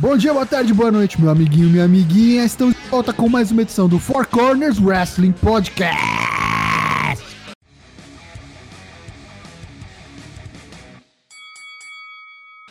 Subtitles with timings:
[0.00, 2.44] Bom dia, boa tarde, boa noite, meu amiguinho, minha amiguinha.
[2.44, 5.98] Estamos de volta com mais uma edição do Four Corners Wrestling Podcast.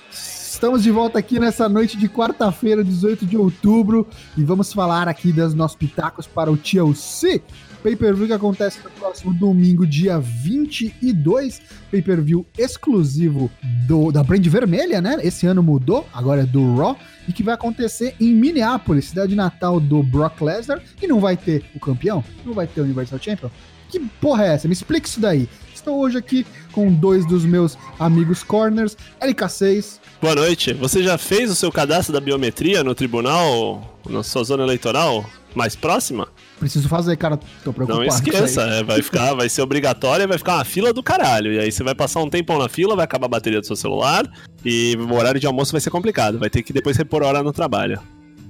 [0.10, 4.08] Estamos de volta aqui nessa noite de quarta-feira, 18 de outubro,
[4.38, 7.44] e vamos falar aqui dos nossos pitacos para o TLC,
[7.84, 11.62] Pay-per-view que acontece no próximo domingo, dia 22.
[11.92, 13.50] Pay-per-view exclusivo
[13.88, 15.18] do, da Brand Vermelha, né?
[15.22, 16.98] Esse ano mudou, agora é do Raw.
[17.28, 20.82] E que vai acontecer em Minneapolis, cidade natal do Brock Lesnar.
[21.02, 22.24] E não vai ter o campeão?
[22.46, 23.50] Não vai ter o Universal Champion?
[23.90, 24.68] Que porra é essa?
[24.68, 25.48] Me explica isso daí.
[25.74, 30.00] Estou hoje aqui com dois dos meus amigos corners, LK6.
[30.22, 30.74] Boa noite.
[30.74, 35.76] Você já fez o seu cadastro da biometria no tribunal, na sua zona eleitoral mais
[35.76, 36.28] próxima?
[36.60, 37.40] Preciso fazer, cara.
[37.64, 38.06] Tô preocupado.
[38.06, 41.54] Não esqueça, é, vai ficar, vai ser obrigatório, vai ficar uma fila do caralho.
[41.54, 43.76] E aí você vai passar um tempão na fila, vai acabar a bateria do seu
[43.76, 44.30] celular
[44.66, 46.40] e o horário de almoço vai ser complicado.
[46.40, 48.00] Vai ter que depois repor hora no trabalho.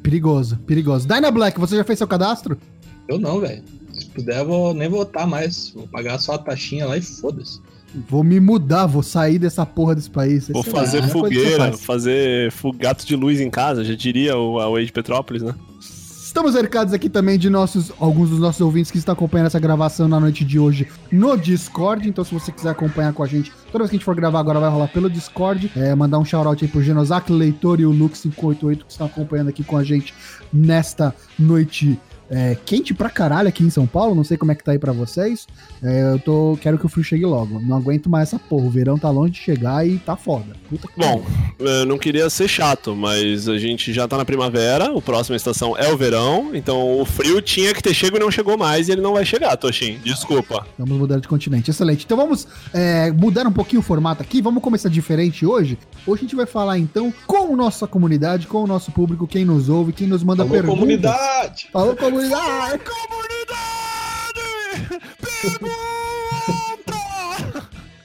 [0.01, 1.07] Perigoso, perigoso.
[1.07, 2.57] Dyna Black, você já fez seu cadastro?
[3.09, 3.63] Eu não, velho.
[3.93, 5.71] Se puder, eu vou nem votar mais.
[5.71, 7.60] Vou pagar só a taxinha lá e foda-se.
[8.10, 10.48] Vou me mudar, vou sair dessa porra desse país.
[10.49, 14.91] Vou fazer é fogueira, fazer gato de luz em casa, já diria o Away de
[14.91, 15.55] Petrópolis, né?
[16.38, 20.07] Estamos cercados aqui também de nossos, alguns dos nossos ouvintes que estão acompanhando essa gravação
[20.07, 22.07] na noite de hoje no Discord.
[22.07, 24.40] Então, se você quiser acompanhar com a gente, toda vez que a gente for gravar
[24.40, 25.71] agora vai rolar pelo Discord.
[25.76, 29.63] É, mandar um shout-out aí pro Genosaki Leitor e o Lux588 que estão acompanhando aqui
[29.63, 30.13] com a gente
[30.54, 34.63] nesta noite é, quente pra caralho aqui em São Paulo, não sei como é que
[34.63, 35.47] tá aí pra vocês.
[35.81, 36.57] É, eu tô.
[36.61, 37.59] Quero que o frio chegue logo.
[37.59, 38.65] Não aguento mais essa porra.
[38.65, 40.55] O verão tá longe de chegar e tá foda.
[40.95, 41.23] Bom,
[41.59, 45.77] eu não queria ser chato, mas a gente já tá na primavera, o próximo estação
[45.77, 48.91] é o verão, então o frio tinha que ter chego e não chegou mais e
[48.91, 49.98] ele não vai chegar, Toshin.
[50.03, 50.65] Desculpa.
[50.77, 51.71] Vamos mudar de continente.
[51.71, 52.03] Excelente.
[52.05, 54.41] Então vamos é, mudar um pouquinho o formato aqui.
[54.41, 55.77] Vamos começar diferente hoje.
[56.05, 59.70] Hoje a gente vai falar então com nossa comunidade, com o nosso público, quem nos
[59.70, 60.79] ouve, quem nos manda Falou perguntas.
[60.79, 61.70] comunidade!
[61.71, 62.16] Falou comunidade!
[62.18, 62.79] Comunidade!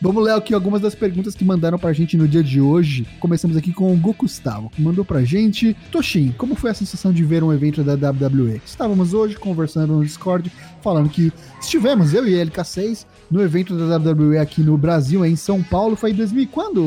[0.03, 3.07] Vamos ler aqui algumas das perguntas que mandaram pra gente no dia de hoje.
[3.19, 5.75] Começamos aqui com o Gu Gustavo, que mandou pra gente.
[5.91, 8.61] Toshin, como foi a sensação de ver um evento da WWE?
[8.67, 10.53] Estávamos hoje conversando no Discord,
[10.83, 15.63] falando que estivemos, eu e LK6, no evento da WWE aqui no Brasil, em São
[15.63, 15.97] Paulo.
[15.97, 16.83] Foi em 2000 quando,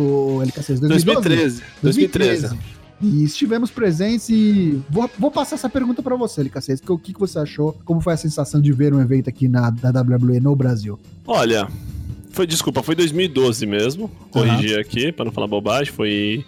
[0.45, 0.79] LK6?
[0.81, 1.63] 2013.
[1.81, 2.55] 2013.
[3.01, 6.81] E estivemos presentes e vou, vou passar essa pergunta para você, LK6.
[6.89, 7.77] O que, que você achou?
[7.83, 10.97] Como foi a sensação de ver um evento aqui na da WWE no Brasil?
[11.27, 11.67] Olha,
[12.35, 14.09] foi, desculpa, foi 2012 mesmo.
[14.29, 14.81] Corrigi uhum.
[14.81, 15.93] aqui, para não falar bobagem.
[15.93, 16.45] Foi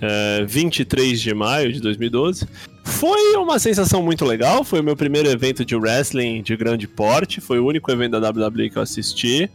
[0.00, 2.46] é, 23 de maio de 2012.
[2.84, 4.62] Foi uma sensação muito legal.
[4.62, 7.40] Foi o meu primeiro evento de wrestling de grande porte.
[7.40, 9.48] Foi o único evento da WWE que eu assisti.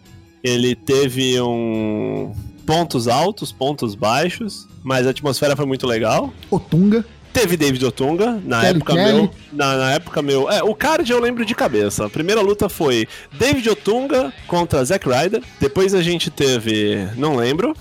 [0.44, 2.32] Ele teve um
[2.68, 6.34] pontos altos, pontos baixos, mas a atmosfera foi muito legal.
[6.52, 7.04] Otunga.
[7.32, 9.14] Teve David Otunga, na Kelly época Kelly.
[9.14, 9.32] meu.
[9.54, 10.52] Na, na, época meu.
[10.52, 12.06] É, o card eu lembro de cabeça.
[12.06, 15.42] A primeira luta foi David Otunga contra Zack Ryder.
[15.60, 17.08] Depois a gente teve.
[17.16, 17.74] Não lembro.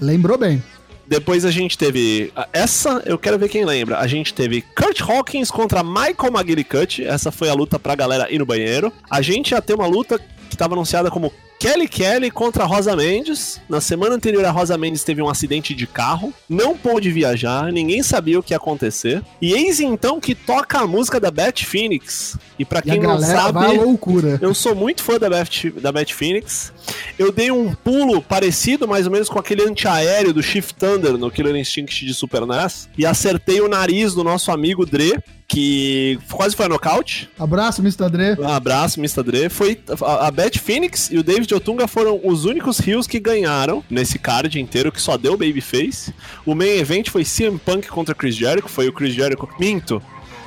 [0.00, 0.62] Lembrou bem.
[1.06, 2.32] Depois a gente teve.
[2.52, 3.98] Essa eu quero ver quem lembra.
[3.98, 7.04] A gente teve Kurt Hawkins contra Michael McGillicuddy.
[7.04, 8.92] Essa foi a luta pra galera ir no banheiro.
[9.08, 11.32] A gente ia ter uma luta que estava anunciada como
[11.66, 13.60] Kelly Kelly contra Rosa Mendes.
[13.68, 18.04] Na semana anterior, a Rosa Mendes teve um acidente de carro, não pôde viajar, ninguém
[18.04, 19.20] sabia o que ia acontecer.
[19.42, 22.38] E eis então que toca a música da Beth Phoenix.
[22.56, 24.38] E para quem não sabe, loucura.
[24.40, 26.72] eu sou muito fã da Beth, da Beth Phoenix.
[27.18, 31.30] Eu dei um pulo parecido mais ou menos com aquele antiaéreo do Shift Thunder no
[31.30, 36.56] Killer Instinct de Super NES e acertei o nariz do nosso amigo Dre, que quase
[36.56, 37.28] foi a nocaute.
[37.38, 38.10] Abraço, Mr.
[38.10, 38.36] Dre.
[38.38, 39.22] Um abraço, Mr.
[39.22, 39.48] Dre.
[39.48, 43.82] Foi a, a Beth Phoenix e o David Otunga foram os únicos rios que ganharam
[43.88, 46.12] nesse card inteiro, que só deu Babyface.
[46.44, 49.48] O main event foi CM Punk contra Chris Jericho, foi o Chris Jericho.
[49.58, 50.02] Minto.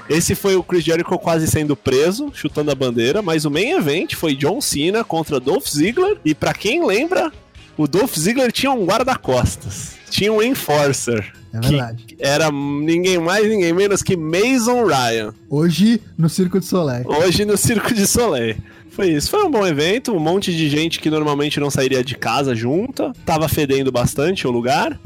[0.10, 4.16] Esse foi o Chris Jericho quase sendo preso, chutando a bandeira, mas o main event
[4.16, 6.18] foi John Cena contra Dolph Ziggler.
[6.26, 7.32] E para quem lembra,
[7.78, 11.32] o Dolph Ziggler tinha um guarda-costas, tinha um enforcer.
[11.54, 12.16] É verdade.
[12.20, 15.34] era ninguém mais, ninguém menos que Mason Ryan.
[15.50, 17.06] Hoje no Circo de Soleil.
[17.08, 18.56] Hoje no Circo de Soleil.
[18.92, 19.30] Foi isso.
[19.30, 23.14] Foi um bom evento, um monte de gente que normalmente não sairia de casa junta.
[23.26, 25.00] Tava fedendo bastante o lugar.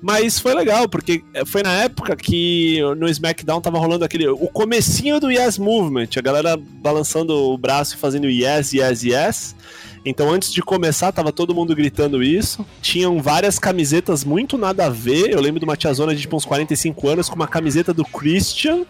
[0.00, 4.28] Mas foi legal, porque foi na época que no SmackDown tava rolando aquele.
[4.28, 9.56] O comecinho do Yes Movement, a galera balançando o braço e fazendo yes, yes, yes.
[10.06, 12.64] Então antes de começar, tava todo mundo gritando isso.
[12.80, 15.30] Tinham várias camisetas muito nada a ver.
[15.30, 18.84] Eu lembro de uma tiazona de tipo uns 45 anos com uma camiseta do Christian,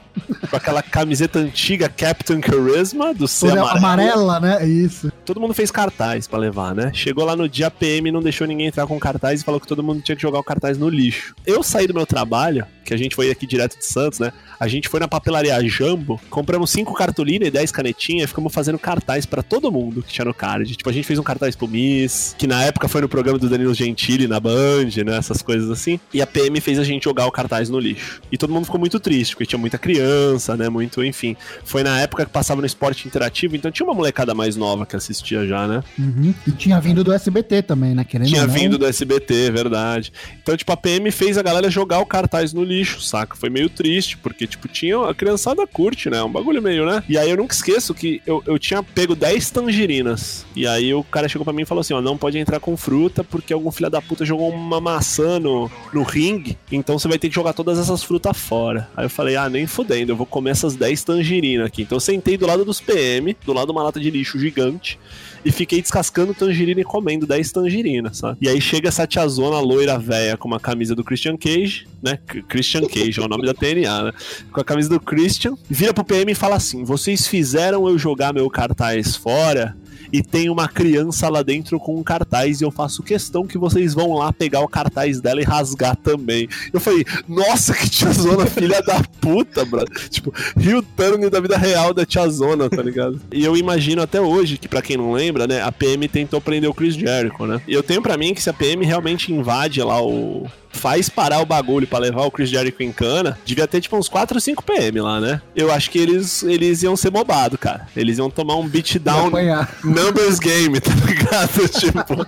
[0.50, 3.78] com aquela camiseta antiga Captain Charisma, do C amarelo.
[3.78, 4.68] amarela, né?
[4.68, 5.10] Isso.
[5.24, 6.90] Todo mundo fez cartaz pra levar, né?
[6.92, 9.82] Chegou lá no dia PM, não deixou ninguém entrar com cartaz e falou que todo
[9.82, 11.34] mundo tinha que jogar o cartaz no lixo.
[11.46, 14.32] Eu saí do meu trabalho, que a gente foi aqui direto de Santos, né?
[14.60, 18.78] A gente foi na papelaria Jambo, compramos cinco cartolinas e 10 canetinhas e ficamos fazendo
[18.78, 20.76] cartaz pra todo mundo que tinha no card.
[20.76, 23.49] Tipo, a gente fez um cartaz pro Miss, que na época foi no programa do
[23.49, 25.17] Danilo Gentili na Band, né?
[25.17, 25.99] Essas coisas assim.
[26.12, 28.20] E a PM fez a gente jogar o cartaz no lixo.
[28.31, 30.69] E todo mundo ficou muito triste, porque tinha muita criança, né?
[30.69, 31.37] Muito, enfim.
[31.64, 34.97] Foi na época que passava no esporte interativo, então tinha uma molecada mais nova que
[34.97, 35.82] assistia já, né?
[35.99, 36.35] Uhum.
[36.47, 38.05] E tinha vindo do SBT também, né?
[38.05, 38.53] Querendo Tinha não.
[38.53, 40.12] vindo do SBT, verdade.
[40.43, 43.37] Então, tipo, a PM fez a galera jogar o cartaz no lixo, saca?
[43.37, 44.97] Foi meio triste, porque, tipo, tinha.
[44.97, 46.23] A criançada curte, né?
[46.23, 47.03] Um bagulho meio, né?
[47.08, 50.47] E aí eu nunca esqueço que eu, eu tinha pego 10 tangerinas.
[50.55, 52.76] E aí o cara chegou pra mim e falou assim: ó, não pode entrar com
[52.76, 56.58] fruta, porque algum filho da puta jogou uma maçã no, no ringue.
[56.70, 58.88] Então você vai ter que jogar todas essas frutas fora.
[58.96, 61.82] Aí eu falei, ah, nem fudendo, eu vou comer essas 10 tangerinas aqui.
[61.82, 64.98] Então eu sentei do lado dos PM, do lado de uma lata de lixo gigante
[65.46, 68.38] e fiquei descascando tangerina e comendo 10 tangerinas, sabe?
[68.40, 72.18] E aí chega essa tiazona loira velha com uma camisa do Christian Cage, né?
[72.48, 74.12] Christian Cage é o nome da TNA, né?
[74.50, 78.34] Com a camisa do Christian, vira pro PM e fala assim: vocês fizeram eu jogar
[78.34, 79.76] meu cartaz fora.
[80.12, 83.94] E tem uma criança lá dentro com um cartaz e eu faço questão que vocês
[83.94, 86.48] vão lá pegar o cartaz dela e rasgar também.
[86.72, 90.08] Eu falei, nossa, que tiazona filha da puta, brother.
[90.08, 93.20] Tipo, Rio Turner da vida real da tiazona, tá ligado?
[93.32, 96.69] E eu imagino até hoje que, pra quem não lembra, né, a PM tentou prender
[96.69, 97.60] o Chris Jericho, né?
[97.66, 100.46] E eu tenho pra mim que se a PM realmente invade lá o.
[100.76, 104.08] Faz parar o bagulho pra levar o Chris Jericho em cana, devia ter tipo uns
[104.08, 105.40] 4 ou 5 PM lá, né?
[105.55, 107.87] Eu acho que eles, eles iam ser mobados, cara.
[107.96, 109.31] Eles iam tomar um beatdown
[109.82, 111.69] numbers game, tá ligado?
[111.69, 112.26] tipo,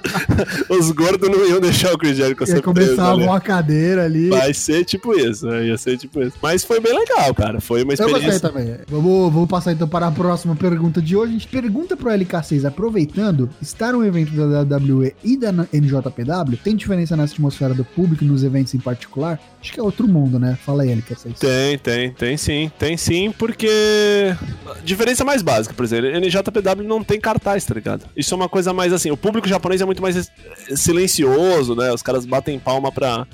[0.75, 2.97] os gordos não iam deixar o Chris Jericho Ia ser preso.
[2.97, 4.29] começar a cadeira ali.
[4.31, 5.67] Vai ser tipo isso, né?
[5.67, 6.37] ia ser tipo isso.
[6.43, 7.61] Mas foi bem legal, cara.
[7.61, 8.49] Foi uma Eu gostei experiência.
[8.49, 8.77] também.
[8.89, 11.31] Vamos, vamos passar então para a próxima pergunta de hoje.
[11.31, 16.75] A gente pergunta pro LK6, aproveitando, estar um evento da WWE e da NJPW, tem
[16.77, 19.41] diferença na atmosfera do público e eventos em particular?
[19.61, 20.59] Acho que é outro mundo, né?
[20.65, 21.39] Fala aí, LK6.
[21.39, 22.71] Tem, tem, tem sim.
[22.79, 23.69] Tem sim, porque.
[24.85, 28.07] Diferença mais básica, por exemplo, NJPW não tem cartaz, tá ligado?
[28.17, 29.11] Isso é uma coisa mais assim.
[29.11, 30.31] O público japonês é muito mais
[30.75, 31.93] silencioso, né?
[31.93, 33.27] Os caras batem palma pra,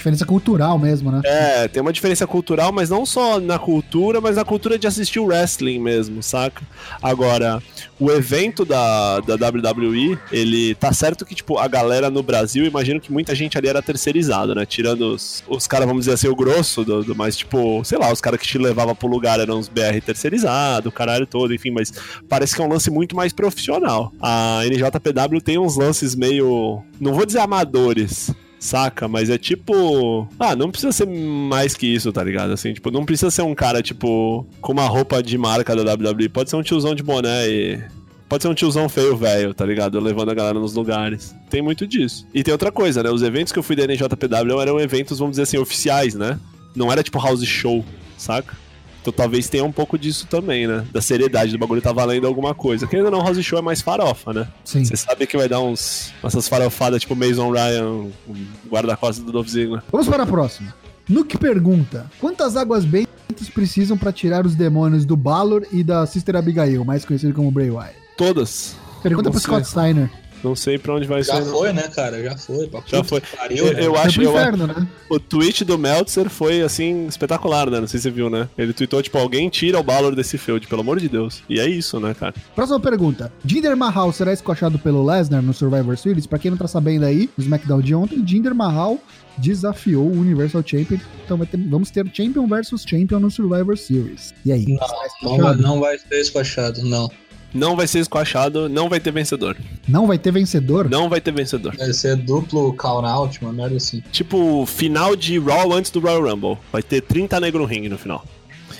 [0.00, 1.20] Diferença cultural mesmo, né?
[1.26, 5.20] É, tem uma diferença cultural, mas não só na cultura, mas na cultura de assistir
[5.20, 6.62] o wrestling mesmo, saca?
[7.02, 7.62] Agora,
[7.98, 12.98] o evento da, da WWE, ele tá certo que, tipo, a galera no Brasil, imagino
[12.98, 14.64] que muita gente ali era terceirizada, né?
[14.64, 18.10] Tirando os, os caras, vamos dizer assim, o grosso, do, do mais, tipo, sei lá,
[18.10, 21.72] os caras que te levavam pro lugar eram os BR terceirizados, o caralho todo, enfim,
[21.72, 21.92] mas
[22.26, 24.10] parece que é um lance muito mais profissional.
[24.18, 29.08] A NJPW tem uns lances meio, não vou dizer amadores, Saca?
[29.08, 30.28] Mas é tipo.
[30.38, 32.52] Ah, não precisa ser mais que isso, tá ligado?
[32.52, 36.28] Assim, tipo, não precisa ser um cara, tipo, com uma roupa de marca da WWE.
[36.28, 37.82] Pode ser um tiozão de boné e.
[38.28, 39.98] Pode ser um tiozão feio, velho, tá ligado?
[39.98, 41.34] Levando a galera nos lugares.
[41.48, 42.28] Tem muito disso.
[42.32, 43.10] E tem outra coisa, né?
[43.10, 46.38] Os eventos que eu fui da NJPW eram eventos, vamos dizer assim, oficiais, né?
[46.76, 47.84] Não era tipo house show,
[48.16, 48.54] saca?
[49.00, 50.84] Então talvez tenha um pouco disso também, né?
[50.92, 52.86] Da seriedade do bagulho tá valendo alguma coisa.
[52.86, 54.48] Querendo ou não, house show é mais farofa, né?
[54.64, 54.84] Sim.
[54.84, 56.12] Você sabe que vai dar uns.
[56.22, 58.36] Essas farofadas tipo Mason Ryan, o
[58.68, 59.82] guarda-costas do Dolph Ziggler.
[59.90, 60.74] Vamos para a próxima.
[61.08, 66.36] Nuke pergunta: Quantas águas bentas precisam para tirar os demônios do Balor e da Sister
[66.36, 67.96] Abigail, mais conhecido como Bray Wyatt?
[68.16, 68.76] Todas.
[69.02, 69.40] Pergunta Não pro.
[69.40, 70.10] Scott Steiner.
[70.42, 71.44] Não sei pra onde vai Já ser.
[71.44, 71.52] não.
[71.52, 72.22] foi, né, cara?
[72.22, 72.66] Já foi.
[72.68, 73.20] Pra Já puta foi.
[73.20, 73.86] que Pariu, Eu, né?
[73.86, 74.88] eu Foi acho inferno, né?
[75.08, 77.80] o tweet do Meltzer foi assim espetacular, né?
[77.80, 78.48] Não sei se você viu, né?
[78.56, 81.42] Ele tweetou tipo alguém tira o Balor desse field, pelo amor de Deus.
[81.48, 82.34] E é isso, né, cara?
[82.54, 83.32] Próxima pergunta.
[83.44, 86.26] Jinder Mahal será escochado pelo Lesnar no Survivor Series?
[86.26, 88.98] Pra quem não tá sabendo aí, no SmackDown de ontem, Jinder Mahal
[89.38, 90.98] desafiou o Universal Champion.
[91.24, 94.34] Então vai ter- vamos ter Champion versus Champion no Survivor Series.
[94.44, 94.64] E aí?
[94.64, 94.88] será
[95.22, 97.10] Não, vai, não vai ser escochado, não.
[97.52, 99.56] Não vai ser esquachado, não vai ter vencedor.
[99.88, 100.88] Não vai ter vencedor?
[100.88, 101.76] Não vai ter vencedor.
[101.76, 104.02] Vai ser duplo count out, uma merda assim.
[104.12, 106.58] Tipo, final de Raw antes do Royal Rumble.
[106.72, 108.24] Vai ter 30 negro no ringue no final.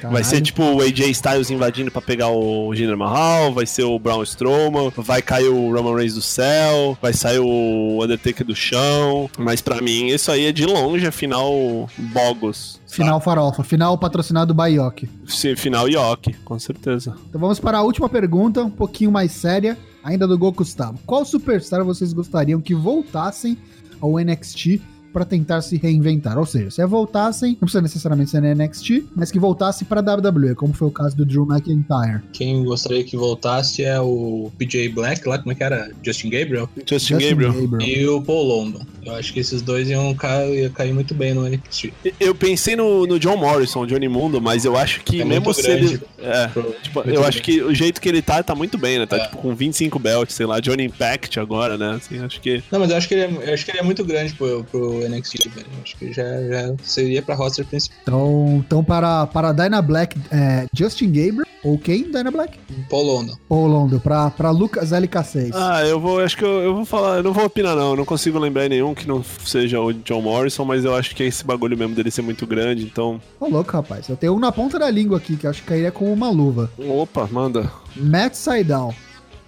[0.08, 0.44] Vai ser Caralho.
[0.44, 4.92] tipo o AJ Styles invadindo pra pegar o Jinder Mahal, vai ser o Braun Strowman,
[4.96, 9.28] vai cair o Roman Reigns do céu, vai sair o Undertaker do chão.
[9.38, 12.80] Mas pra mim, isso aí é de longe a final Bogos.
[12.86, 13.62] Final farofa.
[13.62, 15.08] Final patrocinado by Yoki.
[15.26, 17.14] Sim, final Yoki, com certeza.
[17.28, 20.98] Então vamos para a última pergunta, um pouquinho mais séria, ainda do Gol Gustavo.
[21.06, 23.56] Qual superstar vocês gostariam que voltassem
[24.00, 24.80] ao NXT
[25.12, 26.38] pra tentar se reinventar.
[26.38, 30.54] Ou seja, se voltassem, não precisa necessariamente ser na NXT, mas que voltasse pra WWE,
[30.54, 32.20] como foi o caso do Drew McIntyre.
[32.32, 35.90] Quem gostaria que voltasse é o PJ Black, lá como é que era?
[36.04, 36.68] Justin Gabriel?
[36.88, 37.54] Justin, Gabriel.
[37.80, 38.80] E o Paul London.
[39.04, 41.92] Eu acho que esses dois iam cair, ia cair muito bem no NXT.
[42.20, 45.62] Eu pensei no, no John Morrison, Johnny Mundo, mas eu acho que É mesmo se
[45.62, 45.84] grande.
[45.94, 46.00] ele.
[46.18, 47.40] É, Pro- tipo, eu acho grande.
[47.42, 49.06] que o jeito que ele tá, tá muito bem, né?
[49.06, 49.20] Tá É.
[49.20, 51.92] tipo com 25 belts, sei lá, Johnny Impact agora, né?
[51.96, 52.62] Assim, acho que.
[52.70, 54.99] Não, mas eu acho que ele é, acho que ele é muito grande pro, pro
[55.08, 55.66] NXT, velho.
[55.82, 57.98] Acho que já, já seria pra roster principal.
[58.02, 62.10] Então, então para, para Dyna Black, é, Justin Gabriel, ou quem?
[62.10, 62.58] Dyna Black?
[62.88, 63.34] Paul London.
[63.48, 65.50] Ou Londo, pra, pra Lucas LK6.
[65.54, 66.20] Ah, eu vou.
[66.20, 67.18] Acho que eu, eu vou falar.
[67.18, 67.90] Eu não vou opinar, não.
[67.90, 71.22] Eu não consigo lembrar nenhum que não seja o John Morrison, mas eu acho que
[71.22, 73.20] é esse bagulho mesmo dele ser muito grande, então.
[73.38, 74.08] Ô, louco, rapaz.
[74.08, 76.30] Eu tenho um na ponta da língua aqui, que eu acho que cairia como uma
[76.30, 76.70] luva.
[76.78, 77.70] Opa, manda.
[77.94, 78.94] Matt Sydal.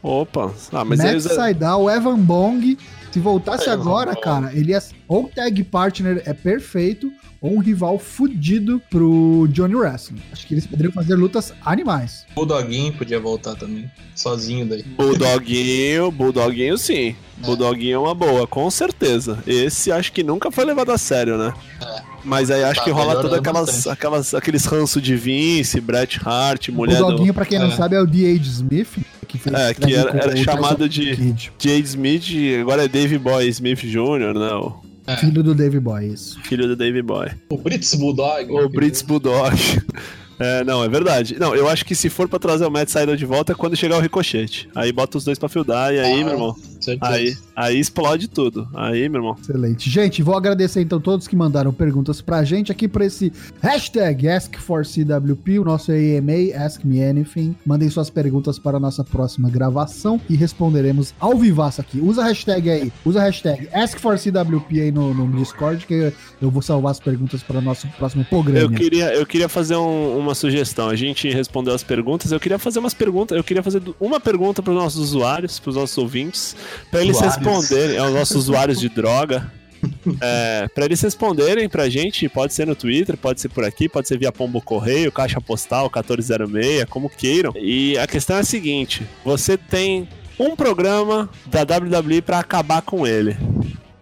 [0.03, 0.53] Opa.
[0.71, 1.25] Ah, mas Matt eles.
[1.25, 2.77] Sydal, Evan Bong.
[3.13, 4.83] Se voltasse Evan agora, cara, ele ia.
[5.07, 10.23] Ou tag partner é perfeito, ou um rival fudido pro Johnny Wrestling.
[10.33, 12.25] Acho que eles poderiam fazer lutas animais.
[12.35, 13.91] O Doguinho podia voltar também.
[14.15, 14.83] Sozinho daí.
[14.83, 17.15] Bulldoguinho, Bulldoguinho sim.
[17.39, 19.43] Bulldoguinho é uma boa, com certeza.
[19.47, 21.53] Esse acho que nunca foi levado a sério, né?
[21.81, 22.12] É.
[22.25, 26.21] Mas aí acho Tá que rola todas melhorando aquelas, aquelas, aqueles ranço de Vince, Bret
[26.25, 27.35] Hart, O mulher do.
[27.35, 27.71] Pra quem não É.
[27.73, 28.43] sabe, é o D.H.
[28.45, 28.89] Smith,
[29.27, 32.25] que fez É, que era- era chamado de- Jade Smith,
[32.61, 34.53] agora é Dave Boy Smith Jr., né?
[34.55, 34.75] O
[35.07, 35.17] É.
[35.17, 36.39] filho do Dave Boy, isso.
[36.45, 37.29] filho do Dave Boy.
[37.51, 38.53] O Brits Bulldog.
[38.53, 39.57] O Brits Bulldog.
[40.41, 41.37] É, não, é verdade.
[41.39, 43.77] Não, eu acho que se for pra trazer o Matt Sydal de volta é quando
[43.77, 44.69] chegar o ricochete.
[44.75, 47.13] Aí bota os dois pra fildar e aí, Ah, meu irmão, Certeza.
[47.13, 48.69] aí, aí explode tudo.
[48.75, 49.37] Aí, meu irmão.
[49.41, 49.89] Excelente.
[49.89, 55.59] Gente, vou agradecer então todos que mandaram perguntas pra gente aqui pra esse hashtag AskForCWP,
[55.59, 57.55] o nosso AMA, Ask Me Anything.
[57.65, 62.01] Mandem suas perguntas para a nossa próxima gravação e responderemos ao vivaço aqui.
[62.01, 66.63] Usa a hashtag aí, usa a hashtag AskForCWP aí no, no Discord que eu vou
[66.63, 68.61] salvar as perguntas para o nosso próximo programa.
[68.61, 70.89] Eu queria, eu queria fazer um- uma sugestão.
[70.89, 72.33] A gente respondeu as perguntas.
[72.33, 73.37] Eu queria fazer umas perguntas.
[73.37, 76.57] Eu queria fazer uma pergunta para os nossos usuários, para os nossos ouvintes,
[76.91, 77.97] para eles responderem.
[77.97, 79.51] É os nossos usuários de droga.
[80.21, 84.07] É, para eles responderem pra gente, pode ser no Twitter, pode ser por aqui, pode
[84.07, 87.53] ser via Pombo Correio, Caixa Postal 1406, como queiram.
[87.57, 93.07] E a questão é a seguinte: você tem um programa da WWE pra acabar com
[93.07, 93.37] ele.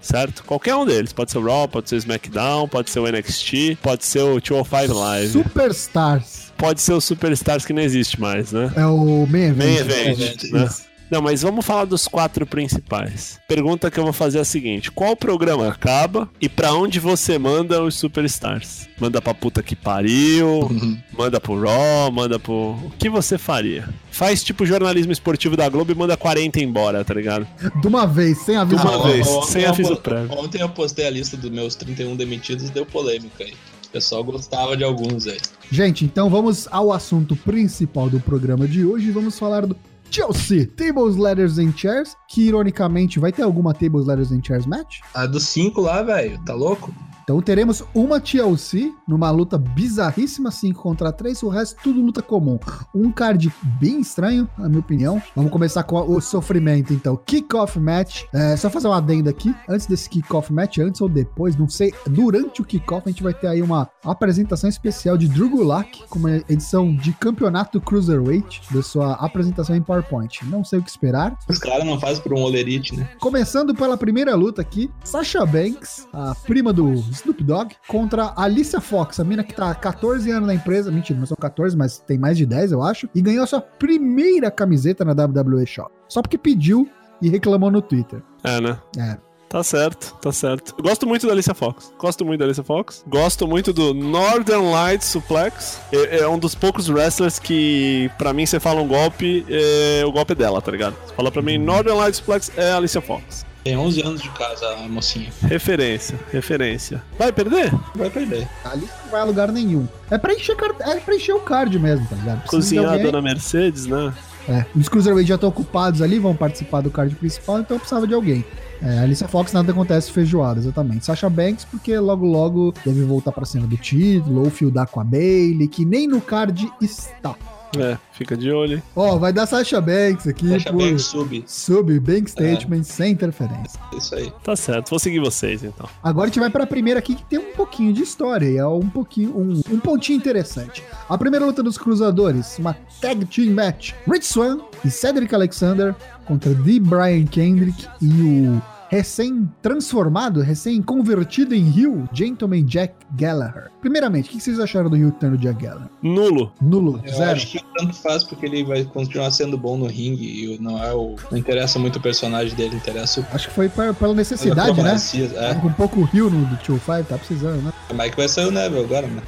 [0.01, 0.43] Certo?
[0.45, 1.13] Qualquer um deles.
[1.13, 4.41] Pode ser o Raw, pode ser o SmackDown, pode ser o NXT, pode ser o
[4.41, 5.33] 205 Live.
[5.33, 6.53] Superstars.
[6.57, 8.73] Pode ser o Superstars que não existe mais, né?
[8.77, 9.57] É o main event.
[9.57, 10.69] Main event, né?
[11.11, 13.39] Não, mas vamos falar dos quatro principais.
[13.49, 17.39] Pergunta que eu vou fazer é a seguinte: qual programa acaba e pra onde você
[17.39, 18.89] manda os superstars?
[19.01, 20.99] Manda pra puta que pariu, Uhum.
[21.17, 22.55] manda pro Raw, manda pro.
[22.55, 23.89] O que você faria?
[24.13, 27.47] Faz tipo jornalismo esportivo da Globo e manda 40 embora, tá ligado?
[27.81, 28.81] De uma vez, sem aviso.
[28.83, 30.39] De uma Ah, vez, ontem sem aviso prévio.
[30.39, 33.55] Ontem eu postei a lista dos meus 31 demitidos deu polêmica aí.
[33.87, 35.39] O pessoal gostava de alguns aí.
[35.73, 39.11] Gente, então vamos ao assunto principal do programa de hoje.
[39.11, 39.75] Vamos falar do
[40.11, 45.01] Chelsea Tables, Ladders and Chairs, que ironicamente vai ter alguma Tables, Ladders and Chairs match.
[45.15, 46.93] A dos cinco lá, velho, tá louco?
[47.31, 52.59] Então teremos uma TLC numa luta bizarríssima 5 contra 3, o resto tudo luta comum.
[52.93, 55.23] Um card bem estranho, na minha opinião.
[55.37, 57.17] Vamos começar com o sofrimento, então.
[57.17, 58.25] Kickoff match.
[58.35, 59.55] É, só fazer uma adenda aqui.
[59.69, 61.95] Antes desse kickoff match, antes ou depois, não sei.
[62.09, 66.19] Durante o kickoff, a gente vai ter aí uma apresentação especial de Drew Gulak, com
[66.19, 70.45] uma edição de campeonato Cruiserweight, da sua apresentação em PowerPoint.
[70.47, 71.39] Não sei o que esperar.
[71.49, 73.09] Os caras não fazem por um olerite, né?
[73.21, 79.21] Começando pela primeira luta aqui, Sasha Banks, a prima do Snoop Dogg, contra Alicia Fox,
[79.21, 80.91] a mina que tá há 14 anos na empresa.
[80.91, 83.09] Mentira, não são 14, mas tem mais de 10, eu acho.
[83.15, 85.91] E ganhou a sua primeira camiseta na WWE Shop.
[86.09, 86.89] Só porque pediu
[87.23, 88.23] e reclamou no Twitter.
[88.43, 88.79] É, né?
[88.99, 89.31] É.
[89.51, 90.77] Tá certo, tá certo.
[90.79, 91.93] Eu gosto muito da Alicia Fox.
[91.99, 93.05] Gosto muito da Alicia Fox.
[93.09, 95.81] Gosto muito do Northern Light Suplex.
[95.91, 100.13] É, é um dos poucos wrestlers que, pra mim, você fala um golpe, é o
[100.13, 100.95] golpe dela, tá ligado?
[101.05, 103.45] Você fala pra mim, Northern Light Suplex é a Alicia Fox.
[103.63, 105.31] Tem 11 anos de casa a mocinha.
[105.43, 107.03] Referência, referência.
[107.19, 107.71] Vai perder?
[107.95, 108.49] Vai perder.
[108.65, 109.87] A Alicia não vai a lugar nenhum.
[110.11, 112.41] É pra encher, é pra encher o card mesmo, tá ligado?
[112.41, 114.13] Precisa Cozinhar a dona Mercedes, né?
[114.49, 118.15] É, os Cruiserweight já estão ocupados ali, vão participar do card principal, então precisava de
[118.15, 118.45] alguém.
[118.83, 121.05] É, Alicia Fox nada acontece feijoada, exatamente.
[121.05, 125.05] Sasha Banks, porque logo logo deve voltar pra cena do título, ou fildar com a
[125.05, 127.37] Bailey, que nem no card está.
[127.79, 128.83] É, fica de olho.
[128.97, 131.45] Ó, vai dar Sasha Banks aqui por bem sub.
[131.47, 133.79] sub Bank Statement sem interferência.
[133.97, 134.33] Isso aí.
[134.43, 135.89] Tá certo, vou seguir vocês então.
[136.03, 138.67] Agora a gente vai pra primeira aqui que tem um pouquinho de história e é
[138.67, 140.83] um pouquinho um, um pontinho interessante.
[141.09, 143.93] A primeira luta dos cruzadores, uma tag team match.
[144.07, 145.95] Rich Swan e Cedric Alexander
[146.27, 153.71] contra The Brian Kendrick e o recém-transformado, recém-convertido em Rio, Gentleman Jack Gallagher.
[153.81, 155.89] Primeiramente, o que vocês acharam do Rio Tano Jack Gallagher?
[156.03, 156.53] Nulo.
[156.61, 157.33] Nulo, Eu zero.
[157.33, 160.93] acho que tanto faz porque ele vai continuar sendo bom no ringue e não é
[160.93, 161.15] o.
[161.31, 163.27] Não interessa muito o personagem dele, interessa o.
[163.35, 164.97] Acho que foi pra- pela necessidade, né?
[165.37, 167.73] É, um pouco Rio no do 205, tá precisando, né?
[167.95, 169.23] mas que vai sair o Neville agora, né?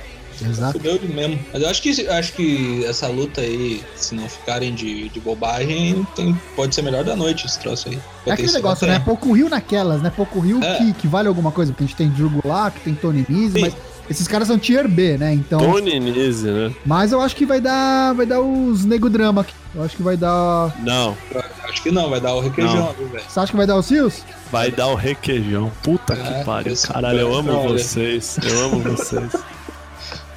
[0.48, 0.72] Exato.
[0.74, 1.38] Fudeu ele mesmo.
[1.52, 6.06] Mas eu acho que, acho que essa luta aí, se não ficarem de, de bobagem,
[6.14, 7.98] tem, pode ser melhor da noite esse troço aí.
[8.26, 8.98] É aquele negócio, né?
[9.04, 10.12] Pouco Rio naquelas, né?
[10.14, 10.76] Pouco Rio É.
[10.78, 13.74] que, que vale alguma coisa, porque a gente tem Drew Gulak, tem Tony Nese, mas
[14.10, 15.32] esses caras são tier B, né?
[15.32, 16.72] Então, Tony Nese, né?
[16.84, 19.54] mas eu acho que vai dar, vai dar os nego drama aqui.
[19.74, 20.74] Eu acho que vai dar.
[20.84, 21.16] Não.
[21.64, 23.24] Acho que não, vai dar o requeijão velho.
[23.26, 24.22] Você acha que vai dar os Seals?
[24.50, 25.72] Vai dar o requeijão.
[25.82, 26.74] Puta É, que pariu.
[26.86, 27.78] Caralho, eu amo olha.
[27.78, 28.38] vocês.
[28.42, 29.32] Eu amo vocês.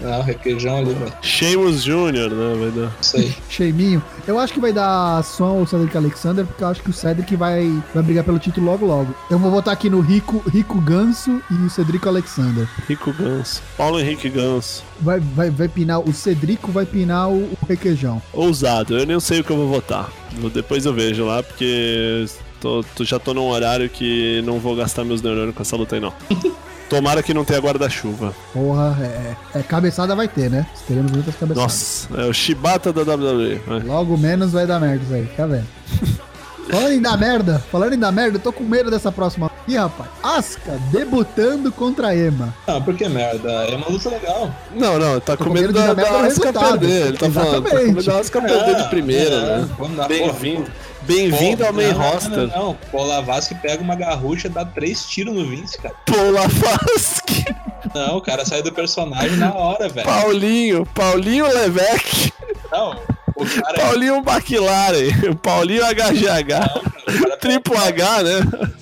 [0.03, 1.13] Ah, o requeijão ali, velho.
[1.21, 2.55] Sheamus Jr., né?
[2.59, 2.91] Vai dar.
[3.01, 3.33] Isso aí.
[3.49, 4.03] Cheiminho.
[4.27, 7.35] Eu acho que vai dar Swan ou Cedric Alexander, porque eu acho que o Cedric
[7.35, 9.15] vai, vai brigar pelo título logo logo.
[9.31, 12.67] Eu vou votar aqui no Rico, Rico Ganso e o Cedrico Alexander.
[12.87, 13.61] Rico Ganso.
[13.77, 14.83] Paulo Henrique Ganso.
[14.99, 18.21] Vai, vai, vai pinar, o Cedrico vai pinar o, o requeijão.
[18.33, 18.97] Ousado.
[18.97, 20.09] Eu nem sei o que eu vou votar.
[20.53, 22.25] Depois eu vejo lá, porque
[22.59, 25.95] tô, tô- já tô num horário que não vou gastar meus neurônios com essa luta
[25.95, 26.13] aí, não.
[26.89, 28.33] Tomara que não tenha guarda-chuva.
[28.53, 30.65] Porra, é, é cabeçada vai ter, né?
[30.87, 31.63] Teremos muitas cabeçadas.
[31.63, 33.61] Nossa, é o Shibata da WWE.
[33.65, 33.79] vai.
[33.79, 35.67] Logo menos vai dar merda isso aí, fica vendo.
[36.69, 39.51] falando em dar merda, falando em dar merda, eu tô com medo dessa próxima.
[39.67, 42.53] Ih, rapaz, Asuka debutando contra a Emma.
[42.67, 43.49] Não, porque merda.
[43.49, 44.53] É uma luta legal.
[44.75, 46.79] Não, não, tá com com medo da, dar merda da Asuka resultado.
[46.79, 47.07] perder.
[47.07, 49.69] Ele tá falando, tá com medo da Asuka perder de primeira, é, né?
[49.77, 50.69] Vamos dar Bem-vindo.
[51.05, 52.31] Bem-vindo ao main não, não, roster.
[52.31, 52.77] Não, não.
[52.91, 55.95] O Lavasque pega uma garrucha, dá três tiros no Vince, cara.
[56.05, 57.45] Paula Fasque.
[57.93, 60.05] Não, o cara sai do personagem na hora, velho.
[60.05, 60.85] Paulinho.
[60.87, 62.33] Paulinho Levesque.
[62.69, 62.99] Não,
[63.35, 63.79] o cara.
[63.79, 65.35] Paulinho McLaren.
[65.41, 67.07] Paulinho HGH.
[67.07, 68.39] o cara Triplo H, né?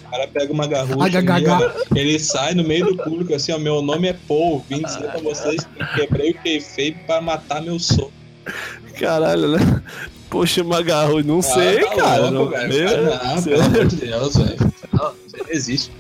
[0.07, 3.81] O cara pega uma garrucha, ó, ele sai no meio do público assim, ó, meu
[3.81, 8.13] nome é Paul, vim dizer pra vocês que quebrei o kayfabe pra matar meu soco.
[8.99, 9.81] Caralho, né?
[10.33, 12.29] Poxa, Magarro, não sei, tá cara.
[12.29, 12.69] louco, não, velho.
[12.73, 14.73] meu, Não, sei- pelo amor de Deus, velho.
[14.91, 15.91] Não, isso aí não existe.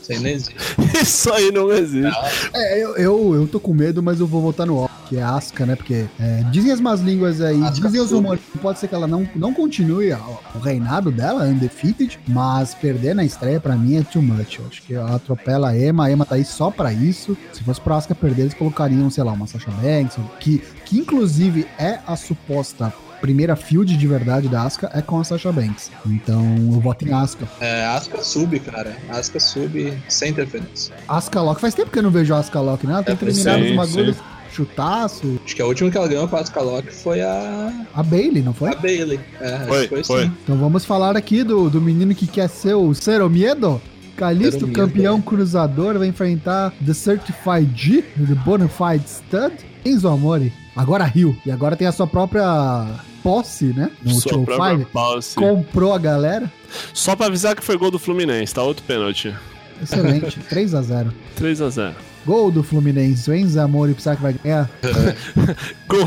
[0.00, 0.54] Isso aí não existe.
[1.02, 2.00] Isso aí não existe.
[2.00, 5.16] Não, É, eu, eu, eu tô com medo, mas eu vou votar no O, que
[5.16, 5.74] é a Asuka, né?
[5.76, 8.94] Porque é, dizem as más línguas aí, Asuka dizem os rumores que pode ser que
[8.94, 14.02] ela não, não continue o reinado dela, undefeated, mas perder na estreia pra mim é
[14.02, 14.58] too much.
[14.58, 17.36] Eu acho que ela atropela a Emma, a Emma tá aí só pra isso.
[17.52, 21.66] Se fosse pra Asuka perder, eles colocariam, sei lá, uma Sasha Banks, que, que inclusive
[21.78, 25.90] é a suposta primeira field de verdade da Asuka é com a Sasha Banks.
[26.06, 26.44] Então
[26.74, 27.48] eu voto em Asuka.
[27.60, 28.94] É, Asuka sub, cara.
[29.08, 30.94] Asuka sub sem interferência.
[31.08, 32.92] Asuka Lock, faz tempo que eu não vejo a Asuka Lock, né?
[32.94, 34.16] Ela tem É, terminado sim, os bagulhos,
[34.52, 35.40] chutaço.
[35.44, 38.42] Acho que a última que ela ganhou com a Asuka Lock foi a, A Bailey,
[38.42, 38.70] não foi?
[38.72, 39.18] a Bailey.
[39.40, 40.24] É, Foi, foi, foi.
[40.24, 40.32] sim.
[40.42, 43.80] Então vamos falar aqui do, do menino que quer ser o Zero Miedo.
[44.16, 49.54] Calisto, campeão cruzador, vai enfrentar The Certified G, The Bonafide Stud,
[49.86, 50.52] Enzo Amore.
[50.76, 51.34] Agora Rio.
[51.46, 52.86] E agora tem a sua própria
[53.22, 53.90] posse, né?
[54.02, 54.90] No Sua própria 5.
[54.90, 55.34] posse.
[55.36, 56.50] Comprou a galera.
[56.92, 58.62] Só pra avisar que foi gol do Fluminense, tá?
[58.62, 59.34] Outro pênalti.
[59.82, 60.38] Excelente.
[60.48, 61.92] 3 a 0 3x0.
[62.24, 63.28] Gol do Fluminense.
[63.28, 64.70] O Enzo Amore, será que vai ganhar?
[65.88, 66.06] Gol.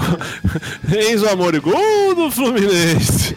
[1.11, 3.35] Enzo Amor, gol do Fluminense.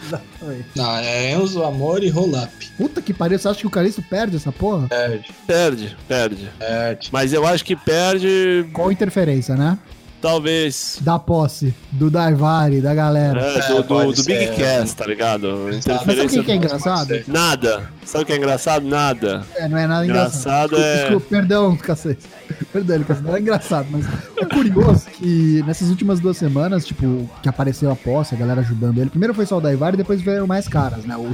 [0.75, 2.49] Não, é Enzo, Amor e Roll-Up.
[2.77, 3.37] Puta que pariu.
[3.37, 4.87] Você acha que o Calisto perde essa porra?
[4.87, 6.49] Perde, Perde, perde.
[6.57, 7.09] perde.
[7.11, 9.77] Mas eu acho que perde, Com interferência, né?
[10.21, 10.97] Talvez.
[11.01, 13.41] Da posse, do Daivari, da galera.
[13.41, 14.55] É, do, do, do Big.
[14.55, 15.69] Cast, tá ligado?
[15.71, 17.23] Mas sabe o que, é engraçado?
[17.27, 17.89] Nada.
[18.05, 18.85] Sabe o que é engraçado?
[18.85, 19.45] Nada.
[19.55, 20.09] É, não é nada engraçado.
[20.09, 22.27] Engraçado desculpa, é- desculpa, perdão, cacete.
[22.71, 24.05] Perdão, Lucas, não é engraçado, mas
[24.37, 28.99] é curioso que nessas últimas duas semanas, tipo, que apareceu a posse, a galera ajudando
[28.99, 29.09] ele.
[29.09, 31.15] Primeiro foi só o Daivari, depois veio mais caras, né?
[31.17, 31.29] O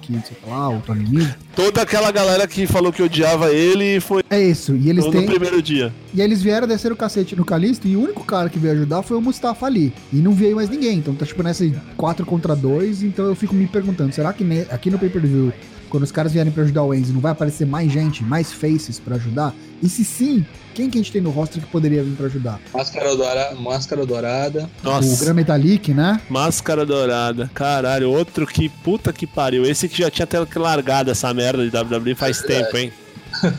[0.00, 1.34] que não sei lá, o Tony Nese.
[1.54, 5.26] Toda aquela galera que falou que odiava ele foi É isso, e eles no têm.
[5.26, 5.92] primeiro dia.
[6.12, 9.02] E eles vieram descer o cacete no Calisto e o único cara que veio ajudar
[9.02, 9.92] foi o Mustafa Ali.
[10.12, 10.98] E não veio mais ninguém.
[10.98, 11.64] Então tá tipo nessa
[11.96, 13.02] 4 contra 2.
[13.02, 15.52] Então eu fico me perguntando, será que aqui no pay-per-view,
[15.88, 18.98] quando os caras vierem pra ajudar o Enzo, não vai aparecer mais gente, mais faces
[18.98, 19.54] pra ajudar?
[19.82, 20.44] E se sim,
[20.74, 22.60] quem que a gente tem no roster que poderia vir pra ajudar?
[22.72, 24.70] Máscara, doura, máscara dourada.
[24.82, 25.24] O Nossa.
[25.24, 26.20] Gran Metalik, né?
[26.28, 27.50] Máscara dourada.
[27.54, 29.64] Caralho, outro que puta que pariu.
[29.64, 32.92] Esse que já tinha até largado essa merda de WWE faz tempo, hein?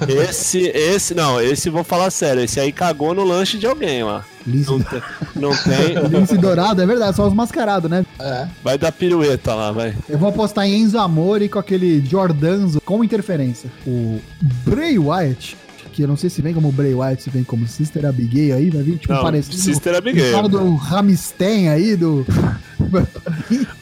[0.07, 2.43] Esse, esse, não, esse vou falar sério.
[2.43, 4.23] Esse aí cagou no lanche de alguém lá.
[4.45, 5.01] Lince, Não tem.
[5.35, 6.07] Não tem.
[6.19, 8.05] Lince Dourado, é verdade, só os mascarados, né?
[8.19, 8.47] É.
[8.63, 9.93] Vai dar pirueta lá, vai.
[10.07, 13.69] Eu vou apostar em Enzo Amore com aquele Jordanzo com interferência.
[13.85, 14.19] O
[14.65, 15.57] Bray Wyatt,
[15.91, 18.69] que eu não sei se vem como Bray Wyatt, se vem como Sister Abigail aí,
[18.69, 19.57] vai vir tipo Não, parecido.
[19.57, 20.33] Sister O Abigail.
[20.33, 22.25] cara do Ramstein aí, do.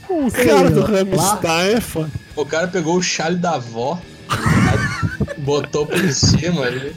[0.10, 0.81] O cara do.
[0.81, 2.10] Ramstein é foda.
[2.36, 4.01] O cara pegou o chale da avó.
[5.45, 6.93] Botou por cima ali.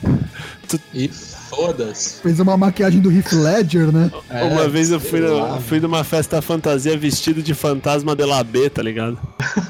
[0.93, 2.21] E foda-se.
[2.21, 4.11] Fez uma maquiagem do Heath Ledger, né?
[4.29, 8.43] É, Uma vez eu fui, no- fui numa festa fantasia vestido de fantasma de la
[8.45, 9.19] B, tá ligado?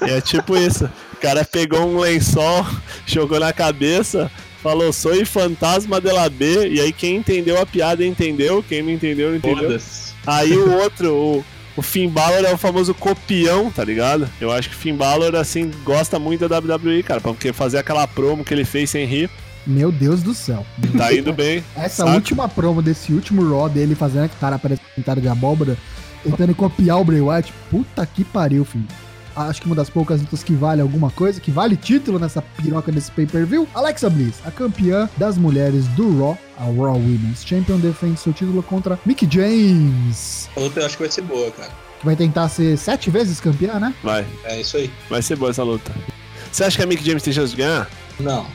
[0.06, 0.86] E é tipo isso.
[1.12, 2.66] O cara pegou um lençol,
[3.06, 4.30] jogou na cabeça,
[4.62, 8.90] falou, sou fantasma de la B, e aí quem entendeu a piada entendeu, quem não
[8.90, 9.64] entendeu, não entendeu.
[9.64, 10.12] Foda-se.
[10.26, 11.44] Aí o outro, o,
[11.78, 14.28] o Finn Balor é o famoso copião, tá ligado?
[14.40, 18.06] Eu acho que o Finn Balor, assim, gosta muito da WWE, cara, porque fazer aquela
[18.08, 19.30] promo que ele fez sem rir,
[19.64, 20.66] Meu Deus do céu.
[20.96, 21.62] tá indo bem.
[21.76, 22.10] Essa Saca?
[22.14, 25.76] última promo desse último Raw dele fazendo a cara parecendo cara de abóbora,
[26.24, 28.84] tentando copiar o Bray Wyatt, puta que pariu, filho.
[29.46, 32.90] Acho que uma das poucas lutas que vale alguma coisa, que vale título nessa piroca
[32.90, 33.68] desse pay-per-view.
[33.74, 38.62] Alexa Bliss, a campeã das mulheres do Raw, a Raw Women's Champion, defende seu título
[38.62, 41.70] contra Mick James, A luta eu acho que vai ser boa, cara.
[42.00, 43.94] que vai tentar ser sete vezes campeã, né?
[44.02, 44.90] Vai, É isso aí.
[45.08, 45.92] vai ser boa essa luta.
[46.50, 47.88] Você acha que a Mick James tem chance de ganhar?
[48.18, 48.46] Não.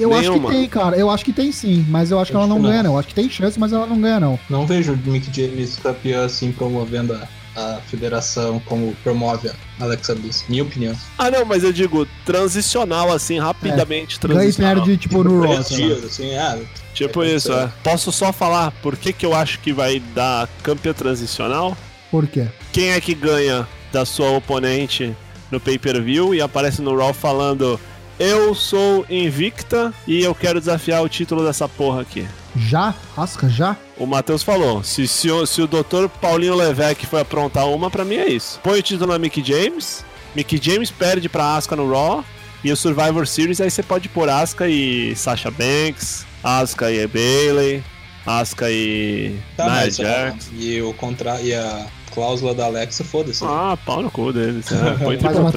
[0.00, 0.48] Eu acho Nenhuma.
[0.50, 0.96] que tem, cara.
[0.96, 2.70] Eu acho que tem sim, mas eu acho que Acho ela não que não.
[2.70, 2.92] ganha, não.
[2.94, 4.38] Eu acho que tem chance, mas ela não ganha, não.
[4.48, 10.14] Não vejo o Mick James campeão assim promovendo a, a federação como promove a Alexa
[10.14, 10.44] Bliss.
[10.48, 10.94] Minha opinião.
[11.18, 14.74] Ah, não, mas eu digo transicional, assim, rapidamente Ganha e transicional.
[14.76, 15.52] perde, tipo, no Raw.
[15.54, 15.94] Três sei lá.
[15.94, 16.58] dias, assim, ah,
[16.94, 17.70] Tipo É, isso, é.
[17.82, 21.76] Posso só falar por que, que eu acho que vai dar campeã transicional?
[22.10, 22.46] Por quê?
[22.72, 25.14] Quem é que ganha da sua oponente
[25.50, 27.80] no pay-per-view e aparece no Raw falando
[28.18, 32.26] eu sou invicta e eu quero desafiar o título dessa porra aqui.
[32.56, 32.94] Já?
[33.16, 33.76] Asca, já?
[33.96, 36.08] O Matheus falou, se, se, o, se o Dr.
[36.20, 38.60] Paulinho Levesque foi aprontar uma, pra mim é isso.
[38.62, 42.24] Põe o título na Mickey James, Mickey James perde pra Asuka no Raw,
[42.62, 47.82] e o Survivor Series aí você pode pôr Asuka e Sasha Banks, Asuka e Bailey,
[48.26, 50.50] Asuka e tá, Nia Jax.
[50.52, 53.44] e, o contra, e a cláusula da Alexa, foda-se.
[53.44, 54.70] Ah, pau no cu deles.
[54.70, 55.50] É, põe Faz uma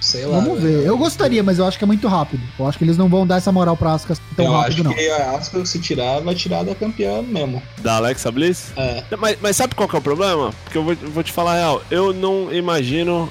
[0.00, 0.38] Sei lá.
[0.38, 0.84] Vamos ver.
[0.86, 2.42] Eu gostaria, mas eu acho que é muito rápido.
[2.58, 4.84] Eu acho que eles não vão dar essa moral pra Asca tão eu rápido, acho
[4.84, 4.94] não.
[4.94, 7.62] que a Asuka, se tirar, vai tirar da campeã mesmo.
[7.78, 8.72] Da Alexa Bliss?
[8.76, 9.02] É.
[9.18, 10.52] Mas, mas sabe qual que é o problema?
[10.64, 11.82] Porque eu vou, vou te falar a real.
[11.90, 13.28] Eu não imagino,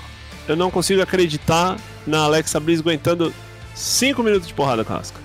[0.47, 3.33] eu não consigo acreditar na Alexa Bliss aguentando
[3.73, 5.19] 5 minutos de porrada com a Asuka.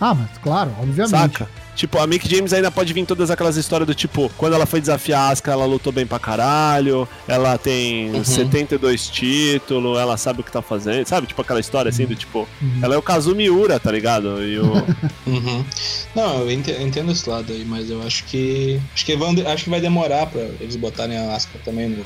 [0.00, 1.10] Ah, mas claro, obviamente.
[1.10, 1.48] Saca?
[1.76, 4.80] Tipo, a Mick James ainda pode vir todas aquelas histórias do tipo, quando ela foi
[4.80, 8.24] desafiar a Asuka, ela lutou bem pra caralho, ela tem Uhum.
[8.24, 11.26] 72 títulos, ela sabe o que tá fazendo, sabe?
[11.26, 12.80] Tipo aquela história assim do tipo, Uhum.
[12.82, 14.42] ela é o Kazumi Ura, tá ligado?
[14.42, 14.72] E o.
[15.26, 15.64] Uhum.
[16.14, 18.80] Não, eu entendo esse lado aí, mas eu acho que.
[18.94, 22.04] Acho que, vão, acho que vai demorar pra eles botarem a Asuka também no,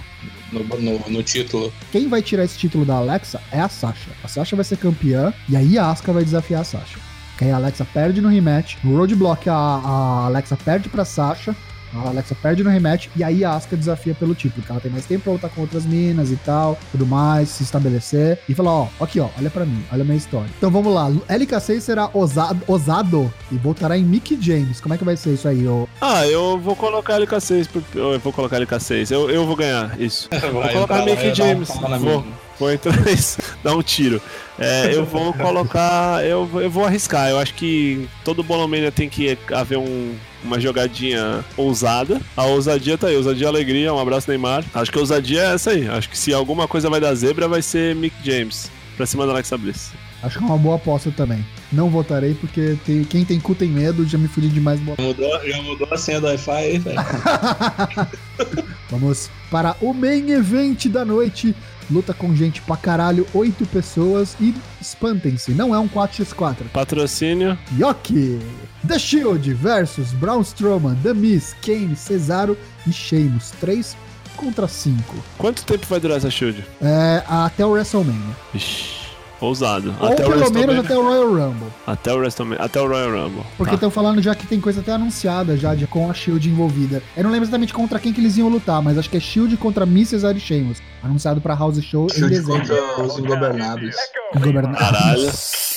[0.52, 1.72] no, no, no título.
[1.92, 4.10] Quem vai tirar esse título da Alexa é a Sasha.
[4.24, 6.98] A Sasha vai ser campeã e aí a Asuka vai desafiar a Sasha.
[7.40, 8.76] Que aí a Alexa perde no rematch.
[8.84, 11.56] No Roadblock a, a Alexa perde pra Sasha.
[11.92, 14.56] A Alexa perde no rematch e aí a Asuka desafia pelo título.
[14.62, 17.62] Porque ela tem mais tempo pra lutar com outras minas e tal, tudo mais, se
[17.64, 18.38] estabelecer.
[18.48, 20.48] E falar, ó, aqui ó, olha pra mim, olha a minha história.
[20.56, 24.80] Então vamos lá, LK6 será osado, osado e voltará em Mickey James.
[24.80, 25.88] Como é que vai ser isso aí, ô?
[26.00, 27.66] Ah, eu vou colocar LK6.
[27.68, 29.10] pro- Eu vou colocar LK6.
[29.10, 30.28] Eu, eu vou ganhar isso.
[30.52, 31.68] Vou colocar Mickey James.
[31.98, 32.24] Vou.
[32.60, 34.20] Vou entrar isso, dar um tiro.
[34.58, 36.22] É, eu vou colocar.
[36.24, 37.28] Eu, vou- eu vou arriscar.
[37.30, 42.20] Eu acho que todo Bolomania tem que haver um- uma jogadinha ousada.
[42.36, 43.16] A ousadia tá aí.
[43.16, 43.92] Ousadia e alegria.
[43.94, 44.62] Um abraço, Neymar.
[44.74, 45.88] Acho que a ousadia é essa aí.
[45.88, 48.70] Acho que se alguma coisa vai dar zebra, vai ser Mick James.
[48.96, 49.90] Pra cima da Alexa Bliss.
[50.22, 51.42] Acho que é uma boa aposta também.
[51.72, 54.78] Não votarei porque tem- quem tem cu tem medo, já me fudi demais.
[54.80, 56.98] boa- Mudou, já mudou a senha do Wi-Fi aí, velho.
[58.90, 61.54] Vamos para o main event da noite.
[61.90, 66.68] Luta com gente pra caralho, oito pessoas e espantem-se, não é um 4x4.
[66.72, 67.58] Patrocínio.
[67.78, 68.38] Yoki!
[68.86, 73.50] The Shield versus Braun Strowman, The Miz, Kane, Cesaro e Sheamus.
[73.60, 73.96] 3
[74.36, 75.16] contra 5.
[75.36, 76.64] Quanto tempo vai durar essa shield?
[76.80, 78.36] É, até o WrestleMania.
[78.54, 78.99] Ixi,
[79.40, 79.94] ousado.
[80.00, 81.68] Ou até o pelo menos até o Royal Rumble.
[81.86, 82.64] Até o WrestleMania.
[82.64, 83.42] Até o Royal Rumble.
[83.56, 83.74] Porque Tá.
[83.76, 87.02] estão falando já que tem coisa até anunciada já de, com a Shield envolvida.
[87.16, 89.56] Eu não lembro exatamente contra quem que eles iam lutar, mas acho que é Shield
[89.56, 90.78] contra Miz, Cesaro e Sheamus.
[91.02, 92.60] Anunciado pra House Show em Chute dezembro.
[92.66, 93.96] contra os ingobernáveis.
[94.34, 94.78] Governador.
[94.78, 95.30] Caralho.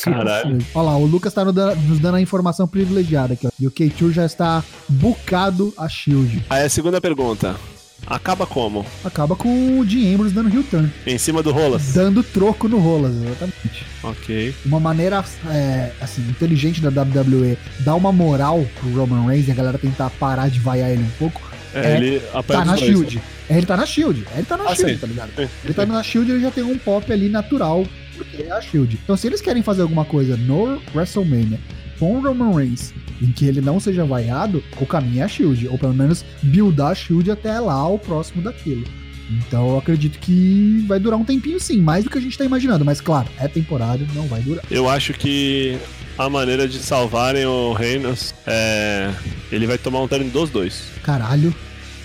[0.04, 0.58] Caralho.
[0.76, 3.50] Olha lá, o Lucas tá no da- nos dando a informação privilegiada aqui, ó.
[3.58, 6.44] E o K2 já está bucado a Shield.
[6.50, 7.56] Aí a segunda pergunta.
[8.06, 8.86] Acaba como?
[9.04, 10.92] Acaba com o Dean Ambrose dando heel turn.
[11.08, 11.94] Em cima do Rolas?
[11.94, 13.86] Dando troco no Rolas, exatamente.
[14.04, 14.54] Ok.
[14.66, 19.56] Uma maneira, é, assim, inteligente da WWE dar uma moral pro Roman Reigns e a
[19.56, 21.42] galera tentar parar de vaiar ele um pouco.
[21.74, 22.78] É, É, ele Tá na.
[22.78, 23.22] Shield.
[23.50, 24.26] É, Ele tá na Shield.
[24.36, 25.00] Ele tá na Ah, Shield, sim.
[25.00, 25.32] tá ligado?
[25.64, 27.86] Ele tá na Shield ele já tem um pop ali natural,
[28.16, 29.00] porque é a Shield.
[29.04, 31.60] Então, se eles querem fazer alguma coisa no WrestleMania
[32.00, 35.68] com o Roman Reigns, em que ele não seja vaiado, o caminho é a Shield.
[35.68, 38.84] Ou pelo menos buildar a Shield até lá, o próximo daquilo.
[39.30, 42.46] Então eu acredito que vai durar um tempinho sim, mais do que a gente tá
[42.46, 42.84] imaginando.
[42.84, 44.64] Mas claro, é temporário, não vai durar.
[44.70, 45.78] Eu acho que
[46.18, 49.12] a maneira de salvarem o Reynolds é.
[49.52, 50.84] Ele vai tomar um turn dos dois.
[51.04, 51.54] Caralho.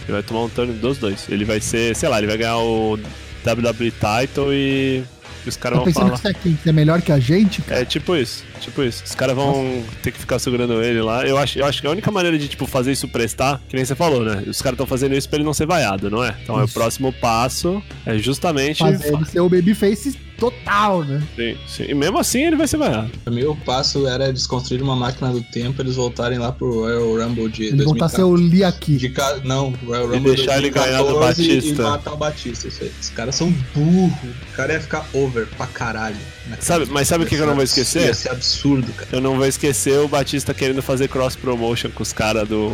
[0.04, 1.26] Ele vai tomar um turn dos dois.
[1.28, 2.98] Ele vai ser, sei lá, ele vai ganhar o
[3.46, 5.02] WWE Title e
[5.48, 6.10] os caras Tá vão falar.
[6.12, 6.54] que você é quem?
[6.62, 7.62] Que é melhor que a gente?
[7.62, 7.80] cara?
[7.80, 9.02] É tipo isso, tipo isso.
[9.04, 11.26] Os caras vão ter que ficar segurando ele lá.
[11.26, 13.84] Eu acho, eu acho que a única maneira de, tipo, fazer isso prestar, que nem
[13.84, 14.44] você falou, né?
[14.46, 16.34] Os caras estão fazendo isso pra ele não ser vaiado, não é?
[16.42, 18.78] Então é o próximo passo é justamente.
[18.78, 21.22] Fazer ele ser o babyface total, né?
[21.36, 21.84] Sim, sim.
[21.88, 22.78] E mesmo assim ele vai ser.
[22.78, 27.16] Pra mim, o passo era desconstruir uma máquina do tempo eles voltarem lá pro Royal
[27.28, 28.16] Rumble de Ele voltar a 2014.
[28.16, 28.96] ser o Lee aqui.
[28.96, 29.38] De ca...
[29.44, 31.82] Não, Royal E Rumble deixar ele ganhar do 2014 Batista.
[31.82, 32.92] E matar o Batista, isso aí.
[33.00, 34.12] Os caras são burros.
[34.52, 36.16] O cara ia ficar over pra caralho.
[36.60, 38.06] Sabe- mas sabe o que que eu não vou esquecer?
[38.06, 39.08] Ia ser absurdo, cara.
[39.12, 42.72] Eu não vou esquecer o Batista querendo fazer cross promotion com os caras do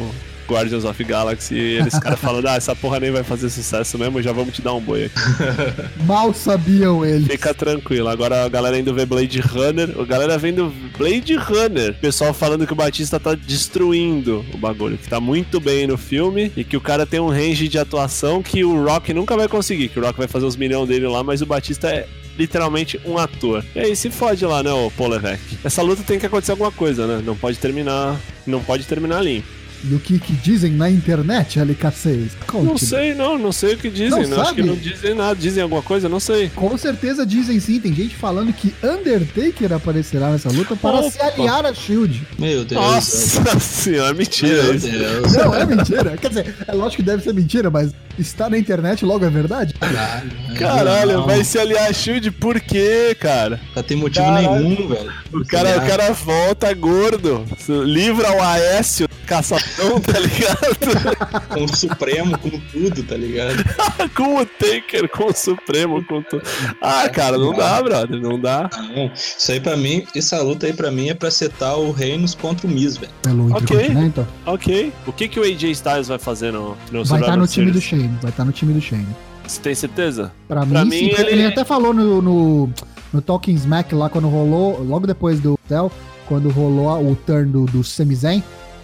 [0.48, 4.22] Guardians of Galaxy e eles caras falando, ah, essa porra nem vai fazer sucesso mesmo,
[4.22, 5.14] já vamos te dar um boi aqui.
[6.04, 7.26] Mal sabiam ele.
[7.26, 8.08] Fica tranquilo.
[8.08, 11.90] Agora a galera indo ver Blade Runner, a galera vendo Blade Runner.
[11.90, 15.96] O pessoal falando que o Batista tá destruindo o bagulho, que tá muito bem no
[15.96, 19.48] filme e que o cara tem um range de atuação que o Rock nunca vai
[19.48, 22.06] conseguir, que o Rock vai fazer os milhões dele lá, mas o Batista é
[22.38, 23.64] literalmente um ator.
[23.74, 25.58] E aí se fode lá, né, o Levesque.
[25.64, 27.22] Essa luta tem que acontecer alguma coisa, né?
[27.24, 29.46] Não pode terminar, não pode terminar limpo.
[29.90, 32.30] E o que, que dizem na internet, LK6?
[32.46, 32.64] Conte.
[32.64, 34.08] Não sei, não, não sei o que dizem.
[34.10, 34.68] Não Não, acho que sabe?
[34.68, 35.34] não dizem nada.
[35.34, 36.08] Dizem alguma coisa?
[36.08, 36.48] Não sei.
[36.54, 41.10] Com certeza dizem sim, tem gente falando que Undertaker aparecerá nessa luta para Opa.
[41.10, 42.22] se aliar a Shield.
[42.38, 42.80] Meu Deus.
[42.80, 44.88] Nossa senhora, mentira Meu isso.
[44.90, 45.32] Deus.
[45.34, 46.16] Não, é mentira.
[46.16, 49.74] Quer dizer, é lógico que deve ser mentira, mas está na internet, logo é verdade.
[49.74, 50.30] Caralho.
[50.58, 53.60] Caralho, vai se aliar a Shield por quê, cara?
[53.76, 54.50] Não tem motivo Caralho.
[54.60, 55.12] nenhum, velho.
[55.32, 57.44] O cara, o cara volta gordo,
[57.84, 61.48] livra o Aécio, caçadão, tá ligado?
[61.48, 63.64] Com o Supremo, com tudo, tá ligado?
[64.14, 66.42] com o Taker, com o Supremo, com tudo.
[66.80, 68.68] Ah, cara, não dá, brother, não dá.
[68.94, 72.34] Não, isso aí pra mim, essa luta aí pra mim é pra setar o Reinos
[72.34, 73.12] contra o Miz, velho.
[73.22, 73.62] Pelo Ok.
[73.76, 74.26] Intercontinental.
[74.46, 74.92] Ok.
[75.06, 77.70] O que, que o AJ Styles vai fazer no, no Vai estar no Survivor time
[77.72, 77.80] do?
[77.80, 78.18] Shane.
[78.20, 79.06] Vai estar no time do Shane.
[79.46, 80.32] Você tem certeza?
[80.48, 81.46] Pra, Pra mim, ele- Ele...
[81.46, 82.70] até falou no, no,
[83.12, 85.92] no Talking Smack lá quando rolou, logo depois do hotel,
[86.26, 88.42] quando rolou o turn do, do Sami Zayn,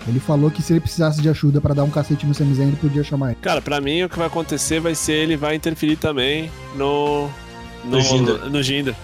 [0.09, 2.69] ele falou que se ele precisasse de ajuda pra dar um cacete no Sami Zayn,
[2.69, 3.39] ele podia chamar ele.
[3.41, 7.29] Cara, pra mim o que vai acontecer vai ser ele vai interferir também no.
[7.85, 8.35] No, No Jinder.
[8.51, 8.95] no Jinder.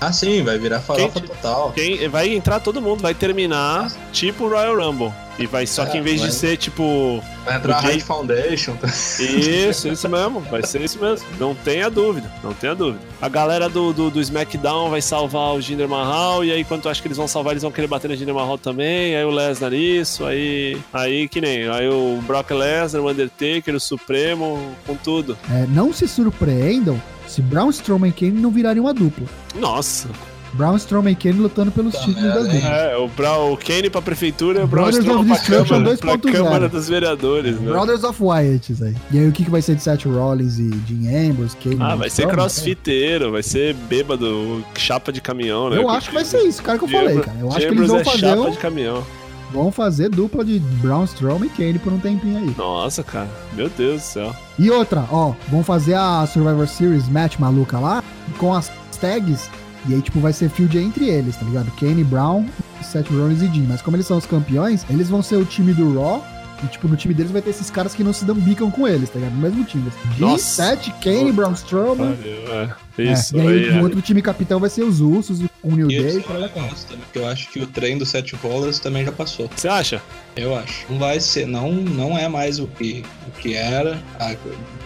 [0.00, 1.72] Ah, sim, vai virar farofa Quem- total.
[1.72, 5.12] Quem, vai entrar todo mundo, vai terminar tipo o Royal Rumble.
[5.38, 6.28] E vai só que É, em vez vai.
[6.30, 7.22] de ser tipo.
[7.44, 8.76] Vai entrar High Foundation.
[9.20, 10.40] Isso, isso mesmo.
[10.40, 11.26] Vai ser isso mesmo.
[11.38, 12.30] Não tenha dúvida.
[12.42, 13.04] Não tenha dúvida.
[13.20, 16.44] A galera do, do, do SmackDown vai salvar o Jinder Mahal.
[16.44, 18.34] E aí, quando tu acha que eles vão salvar, eles vão querer bater no Jinder
[18.34, 19.14] Mahal também.
[19.16, 20.24] Aí o Lesnar isso.
[20.24, 20.78] Aí.
[20.92, 21.68] Aí que nem.
[21.68, 25.36] Aí o Brock Lesnar, o Undertaker, o Supremo, com tudo.
[25.50, 29.26] É, não se surpreendam se Braun Strowman e Kane não virarem uma dupla.
[29.56, 30.08] Nossa.
[30.56, 32.60] Braun Strowman e Kane lutando pelos Tá títulos das merda, hein?
[32.60, 32.80] duplas.
[32.92, 36.16] É, o, Bra o Kane pra prefeitura e o Brothers Strowman of pra Câmara, pra
[36.18, 36.32] 2.0.
[36.32, 37.70] Câmara dos Vereadores, né?
[37.70, 38.94] Brothers of Wyatt, aí.
[39.12, 41.76] E aí o que, que vai ser de Seth Rollins e Dean Ambrose, Kane?
[41.80, 45.76] Ah, vai ser crossfiteiro, vai ser bêbado, chapa de caminhão, né?
[45.78, 47.36] Eu acho que vai ser isso, cara, que eu falei, cara.
[47.40, 49.04] Eu acho que eles vão é fazer, chapa um- de caminhão.
[49.52, 52.54] vão fazer dupla de Braun Strowman e Kane por um tempinho aí.
[52.56, 53.28] Nossa, cara.
[53.52, 54.36] Meu Deus do céu.
[54.58, 58.02] E outra, ó, vão fazer a Survivor Series match maluca lá
[58.38, 59.48] com as tags.
[59.88, 61.70] E aí, tipo, vai ser field entre eles, tá ligado?
[61.78, 62.46] Kane, Brown,
[62.82, 63.66] Seth Rollins e Dean.
[63.68, 66.24] Mas como eles são os campeões, eles vão ser o time do Raw.
[66.64, 68.88] E, tipo, no time deles vai ter esses caras que não se dão bicam com
[68.88, 69.34] eles, tá ligado?
[69.34, 69.92] No mesmo time.
[70.18, 70.76] Nossa.
[70.76, 72.14] Seth, Kane, Braun Strowman.
[72.14, 72.85] Valeu, é.
[72.98, 73.82] É, Isso, e aí, aí, o é.
[73.82, 76.18] outro time capitão vai ser os Usos, o New E Day.
[76.18, 76.48] é
[76.96, 79.50] porque eu acho que o trem do Seth Rollins também já passou.
[79.54, 80.00] Você acha?
[80.34, 80.86] Eu acho.
[80.90, 83.98] Não vai ser, não, não é mais o que, o que era.
[84.18, 84.34] A-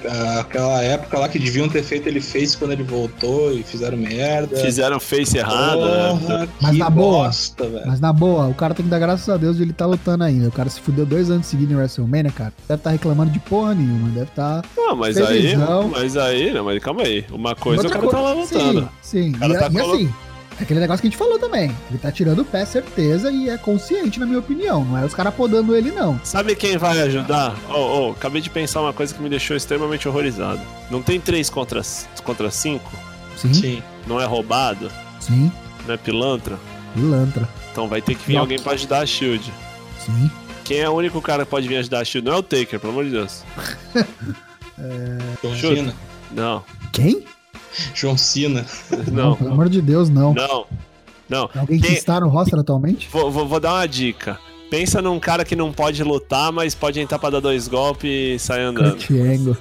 [0.09, 3.97] a- aquela época lá que deviam ter feito ele fez quando ele voltou e fizeram
[3.99, 4.57] merda.
[4.57, 5.77] Fizeram face errada.
[5.77, 6.19] né?
[6.21, 7.25] Porra, Mas na boa.
[7.27, 7.87] bosta, velho.
[7.87, 10.25] Mas na boa, o cara tem que dar graças a Deus de ele tá lutando
[10.25, 10.49] ainda.
[10.49, 12.53] O cara se fudeu dois anos seguidos em WrestleMania, cara.
[12.69, 14.09] Deve estar reclamando de porra nenhuma.
[14.11, 14.65] Deve estar.
[14.77, 15.27] Não, mas aí.
[15.27, 15.89] Felizão.
[15.89, 17.25] Mas aí, não, mas calma aí.
[17.31, 18.91] Uma coisa Outra cara tá lá lutando.
[19.03, 19.37] Sim, sim.
[19.37, 20.15] E, tá e colo- assim,
[20.59, 21.75] é aquele negócio que a gente falou também.
[21.89, 24.85] Ele tá tirando o pé, certeza, e é consciente, na minha opinião.
[24.85, 26.21] Não é os caras podando ele, não.
[26.25, 27.55] Sabe quem vai ajudar?
[27.71, 30.61] Oh, oh, acabei de pensar uma coisa que me deixou extremamente horrorizado.
[30.91, 32.23] Não tem 3 contra 5?
[32.23, 32.91] Contra cinco?
[33.37, 33.61] Sim, sim.
[33.61, 33.83] Sim.
[34.07, 34.91] não é roubado?
[35.87, 36.59] Não é pilantra?
[36.95, 37.49] Pilantra.
[37.73, 38.41] Então vai ter que vir Não.
[38.43, 39.51] alguém pra ajudar a Shield.
[40.05, 40.31] Sim.
[40.65, 42.27] Quem é o único cara que pode vir ajudar a Shield?
[42.29, 43.43] Não é o Taker, pelo amor de Deus.
[45.61, 45.95] Cena.
[46.33, 47.25] Não, Quem?
[47.95, 48.65] John Cena.
[49.11, 50.35] não, Pelo amor de Deus, não.
[50.35, 50.67] não.
[51.29, 51.49] Não.
[51.55, 53.09] Alguém que está no roster atualmente?
[53.13, 54.39] Vou, vou- vou dar uma dica.
[54.69, 58.39] Pensa num cara que não pode lutar, mas pode entrar pra dar dois golpes e
[58.39, 58.97] sair andando.
[58.97, 59.57] Kurt Angle.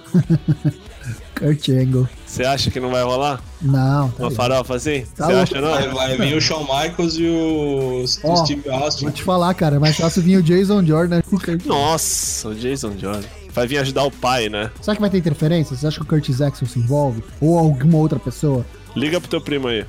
[1.36, 2.08] Kurt Angle.
[2.26, 3.42] Você acha que não vai rolar?
[3.62, 4.36] Não, tá Uma louco.
[4.36, 5.06] farofa assim?
[5.16, 5.44] Tá Você louco.
[5.44, 5.94] acha não?
[5.96, 9.06] Vai, vai vir o Shawn Michaels e o, o Ó, Steve Austin.
[9.06, 11.22] Vou te falar, cara, é mais fácil vir o Jason Jordan
[11.66, 13.28] Nossa, o Jason Jordan.
[13.54, 14.72] Vai vir ajudar o pai, né?
[14.82, 15.76] Será que vai ter interferência?
[15.76, 17.24] Você acha que o Curtis Axel se envolve?
[17.42, 18.66] Ou alguma outra pessoa?
[18.96, 19.86] Liga pro teu primo aí.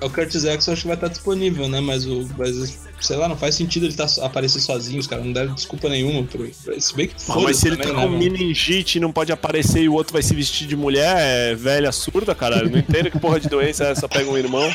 [0.00, 1.80] O Curtis Axel acho que vai estar disponível, né?
[1.80, 2.28] Mas o.
[2.36, 5.88] Mas, sei lá, não faz sentido ele tá, aparecer sozinho, os caras não devem desculpa
[5.88, 6.24] nenhuma.
[6.24, 9.32] Pro, se bem que Ah, mas se ele tá com né, meningite e não pode
[9.32, 12.70] aparecer e o outro vai se vestir de mulher, é velha surda, caralho.
[12.70, 14.70] Não entendo que porra de doença é essa, pega um irmão.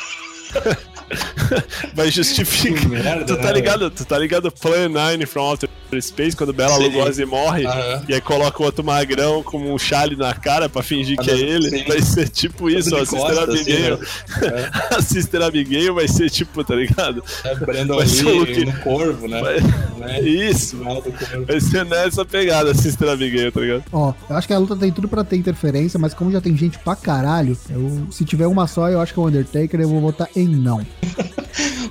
[1.94, 2.88] vai justificar.
[2.88, 3.92] Merda, tu tá né, ligado?
[3.92, 5.70] Tu tá ligado Plan 9 from Outer
[6.02, 6.84] Space, quando Bela Sim.
[6.84, 8.04] Lugosi morre Aham.
[8.08, 11.38] e aí coloca o outro magrão com um chale na cara pra fingir que é
[11.38, 11.70] ele?
[11.70, 11.84] Sim.
[11.88, 13.00] Vai ser tipo isso, de ó.
[13.00, 13.94] Sister costas, Abigail.
[13.96, 14.70] assim, né?
[14.98, 17.24] A Sister Abigail vai ser tipo, tá ligado?
[17.44, 19.42] É Brandon Vai ser o Luke- no Corvo, né?
[19.42, 19.60] Vai-
[20.00, 20.22] Né?
[20.22, 21.14] Isso, Corvo.
[21.48, 23.84] vai ser nessa pegada, Sister Abigail, tá ligado?
[23.92, 26.56] Ó, eu acho que a luta tem tudo pra ter interferência, mas como já tem
[26.56, 29.90] gente pra caralho, eu, se tiver uma só, eu acho que é o Undertaker, eu
[29.90, 30.86] vou votar em não.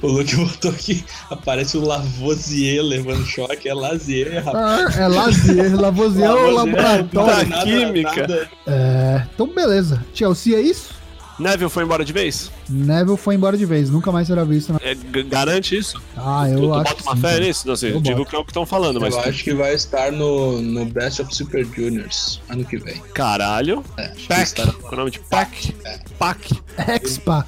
[0.01, 4.97] O Luke botou aqui, aparece o Lavoisier levando choque, é Lazier, rapaz.
[4.97, 7.49] Ah, é Lazier, Lavoisier ou Lavoisier, Laboratório.
[7.49, 8.51] da química.
[8.67, 10.05] É, então beleza.
[10.15, 10.97] Chelsea é isso?
[11.39, 12.51] Neville foi embora de vez?
[12.69, 14.73] Neville foi embora de vez, nunca mais será visto.
[14.73, 14.81] Na...
[14.83, 16.01] É, garante isso?
[16.17, 17.69] Ah, eu tu tu acho bota que uma sim, fé nisso?
[17.69, 18.31] Não sei, Eu eu digo boto.
[18.31, 19.15] que é o que estão falando, mas.
[19.15, 23.01] Eu acho que vai estar no, no Best of Super Juniors ano que vem.
[23.15, 23.85] Caralho.
[23.97, 24.43] É, acho que Pac.
[24.43, 25.75] estará- Com o nome de Pac.
[25.85, 25.99] É.
[26.19, 26.41] Pac.
[26.77, 27.47] X-Pac.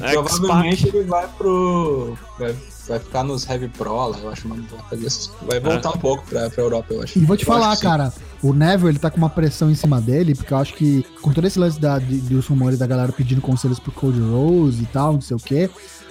[0.00, 2.16] Provavelmente ele vai pro.
[2.38, 2.54] Vai,
[2.88, 4.48] vai ficar nos Heavy Pro lá, eu acho.
[4.48, 4.60] Mas
[5.42, 7.18] vai, vai voltar um pouco pra, pra Europa, eu acho.
[7.18, 7.82] E vou te Eu falar, sim.
[7.82, 11.04] cara, o Neville, ele tá com uma pressão em cima dele, porque eu acho que,
[11.20, 14.82] com todo esse lance da, de, dos rumores da galera pedindo conselhos pro Cody Rose
[14.82, 15.68] e tal, não sei o quê,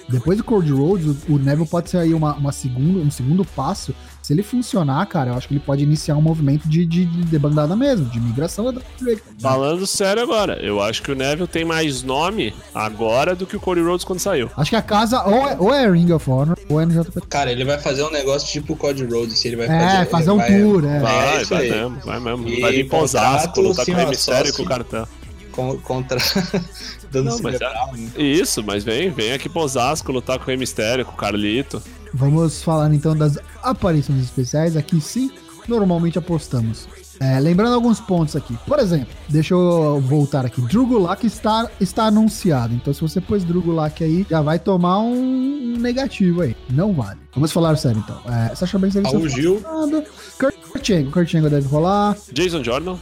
[0.08, 3.44] depois do Cody Rhodes, o, o Neville pode ser aí uma, uma segundo, um segundo
[3.44, 3.94] passo.
[4.28, 7.22] Se ele funcionar, cara, eu acho que ele pode iniciar um movimento de, de, de
[7.24, 9.18] debandada mesmo, de migração da WWE.
[9.40, 13.60] Falando sério agora, eu acho que o Neville tem mais nome agora do que o
[13.60, 14.50] Cody Rhodes quando saiu.
[14.54, 17.22] Acho que a casa ou é, ou é Ring of Honor ou é NJPW.
[17.30, 20.10] Cara, ele vai fazer um negócio tipo o Cody Rhodes, se ele vai É, fazer.
[20.10, 21.00] fazer ele um vai tour, é.
[21.00, 21.70] Vai, isso vai aí.
[21.70, 22.48] mesmo, vai mesmo.
[22.50, 24.68] E vai vir pra Osasco, lutar com assim, o ó, Mistério e com o se-
[24.70, 25.08] cartão.
[25.52, 26.18] con- contra.
[27.10, 28.10] Dando Não, mas é- né?
[28.18, 31.82] Isso, mas vem, vem aqui pro Osasco lutar com o Rei Mistério, com o Carlito.
[32.14, 34.76] Vamos falar então das aparições especiais.
[34.76, 35.30] Aqui sim,
[35.68, 36.88] normalmente apostamos.
[37.20, 38.56] É, lembrando alguns pontos aqui.
[38.66, 40.60] Por exemplo, deixa eu voltar aqui.
[40.62, 42.74] Drugulak está, está anunciado.
[42.74, 46.56] Então, se você pôs Drugulak aí, já vai tomar um negativo aí.
[46.70, 47.18] Não vale.
[47.34, 48.20] Vamos falar sério então.
[48.32, 49.62] É, Sasha Banks deve Raul Gil.
[50.38, 51.10] Kurt Angle.
[51.10, 52.16] Kurt Angle deve rolar.
[52.32, 52.96] Jason Jordan.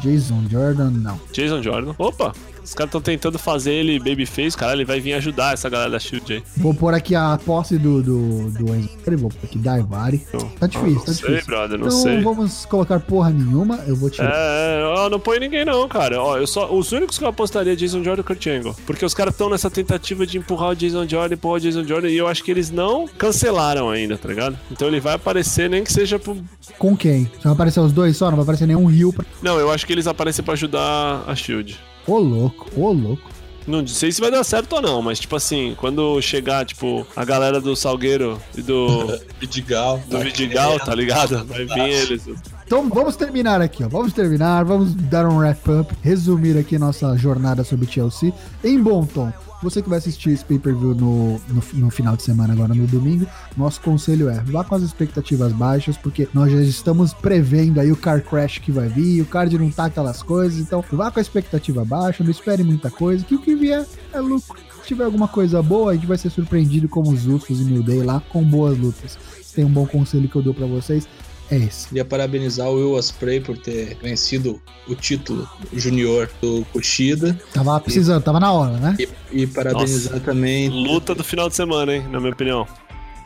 [0.00, 1.20] Jason Jordan, não.
[1.32, 1.94] Jason Jordan.
[1.98, 2.32] Opa!
[2.68, 4.74] Os caras estão tentando fazer ele babyface, cara.
[4.74, 6.42] Ele vai vir ajudar essa galera da Shield aí.
[6.58, 8.90] Vou pôr aqui a posse do, do, do Enzo.
[9.18, 10.18] Vou pôr aqui Daivari.
[10.60, 11.46] Tá difícil, tá não sei, difícil.
[11.46, 12.20] brother, não Então sei.
[12.20, 13.80] vamos colocar porra nenhuma.
[13.86, 14.30] Eu vou tirar.
[14.34, 16.20] É, ó, não põe ninguém não, cara.
[16.22, 18.74] Ó, eu só, os únicos que eu apostaria é Jason Jordan e Kurt Angle.
[18.86, 22.08] Porque os caras estão nessa tentativa de empurrar o Jason Jordan, empurrar o Jason Jordan,
[22.10, 24.58] e eu acho que eles não cancelaram ainda, tá ligado?
[24.70, 26.36] Então ele vai aparecer, nem que seja pro...
[26.78, 27.24] Com quem?
[27.36, 28.26] Só vai aparecer os dois só?
[28.26, 29.24] Não vai aparecer nenhum rio pra.
[29.42, 31.78] Não, eu acho que eles aparecem pra ajudar a Shield.
[32.06, 33.30] Ô louco, ô louco.
[33.66, 37.22] Não sei se vai dar certo ou não, mas tipo assim, quando chegar, tipo, a
[37.22, 39.06] galera do Salgueiro e do,
[39.38, 40.02] Vidigal.
[40.06, 41.44] do Vidigal, tá ligado?
[41.44, 42.22] Vai vir eles.
[42.68, 43.88] Então vamos terminar aqui, ó.
[43.88, 48.30] Vamos terminar, vamos dar um wrap-up, resumir aqui nossa jornada sobre Chelsea
[48.62, 49.32] em bom tom.
[49.62, 53.26] Você que vai assistir esse pay-per-view no, no, no final de semana, agora no domingo,
[53.56, 57.96] nosso conselho é vá com as expectativas baixas, porque nós já estamos prevendo aí o
[57.96, 61.22] car crash que vai vir, o card não tá aquelas coisas, então vá com a
[61.22, 64.60] expectativa baixa, não espere muita coisa, que o que vier é lucro.
[64.82, 67.82] Se tiver alguma coisa boa, a gente vai ser surpreendido como os Usos e New
[67.82, 69.18] Day lá, com boas lutas.
[69.54, 71.08] Tem um bom conselho que eu dou pra vocês,
[71.50, 71.88] é esse.
[71.88, 77.38] Queria parabenizar o Will Ospreay por ter vencido o título junior do Kushida.
[77.52, 78.96] Tava precisando, tava na hora, né?
[78.98, 82.66] E, e parabenizar também, Luta do final de semana, hein, na minha opinião.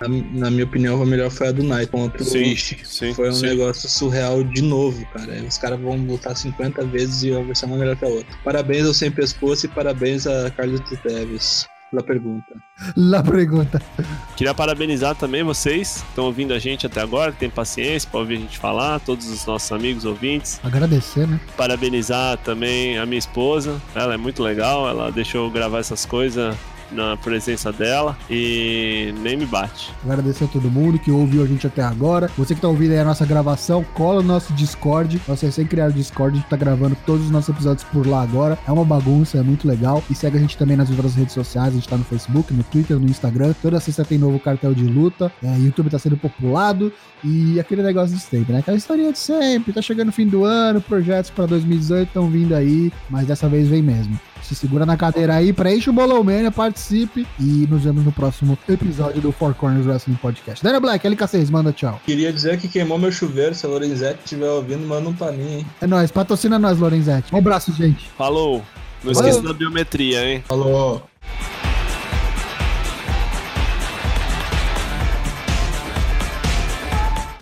[0.00, 2.78] na, na minha opinião, a melhor foi a do Knight contra Sim, o Ishi.
[2.84, 3.46] sim, Foi um sim.
[3.46, 5.32] negócio surreal de novo, cara.
[5.48, 8.26] Os caras vão lutar 50 vezes e uma vai ser uma melhor que a outra.
[8.44, 12.54] Parabéns ao Sem Pescoço e parabéns a Carlito Teves pela pergunta.
[12.96, 13.80] La pergunta.
[14.34, 18.18] Queria parabenizar também vocês que estão ouvindo a gente até agora, que tem paciência para
[18.18, 20.58] ouvir a gente falar, todos os nossos amigos ouvintes.
[20.64, 21.38] Agradecer, né?
[21.54, 26.56] Parabenizar também a minha esposa, ela é muito legal, ela deixou eu gravar essas coisas
[26.92, 29.92] na presença dela e nem me bate.
[30.04, 32.30] Agradecer a todo mundo que ouviu a gente até agora.
[32.36, 35.20] Você que tá ouvindo aí a nossa gravação, cola no nosso Discord.
[35.26, 38.58] Nosso recém-criado Discord, a gente tá gravando todos os nossos episódios por lá agora.
[38.66, 40.02] É uma bagunça, é muito legal.
[40.10, 41.68] E segue a gente também nas outras redes sociais.
[41.68, 43.54] A gente tá no Facebook, no Twitter, no Instagram.
[43.60, 45.32] Toda sexta tem novo cartel de luta.
[45.42, 46.92] É, YouTube tá sendo populado.
[47.24, 48.58] E aquele negócio de sempre, né?
[48.60, 49.72] Aquela historinha de sempre.
[49.72, 52.92] Tá chegando o fim do ano, projetos pra 2018 estão vindo aí.
[53.08, 54.18] Mas dessa vez vem mesmo.
[54.42, 58.58] Se segura na cadeira aí, preenche o Bolão Mania, participe e nos vemos no próximo
[58.68, 60.62] episódio do Four Corners Wrestling Podcast.
[60.62, 62.00] Daniel Black, LK6, manda tchau.
[62.04, 63.54] Queria dizer que queimou meu chuveiro.
[63.54, 65.66] Se a Lorenzetti estiver ouvindo, manda um pra mim, hein?
[65.80, 67.34] É nóis, patrocina nós, Lorenzetti.
[67.34, 68.10] Um abraço, gente.
[68.18, 68.62] Falou!
[69.04, 69.28] Não Falou.
[69.28, 70.44] esqueça da biometria, hein?
[70.46, 71.02] Falou.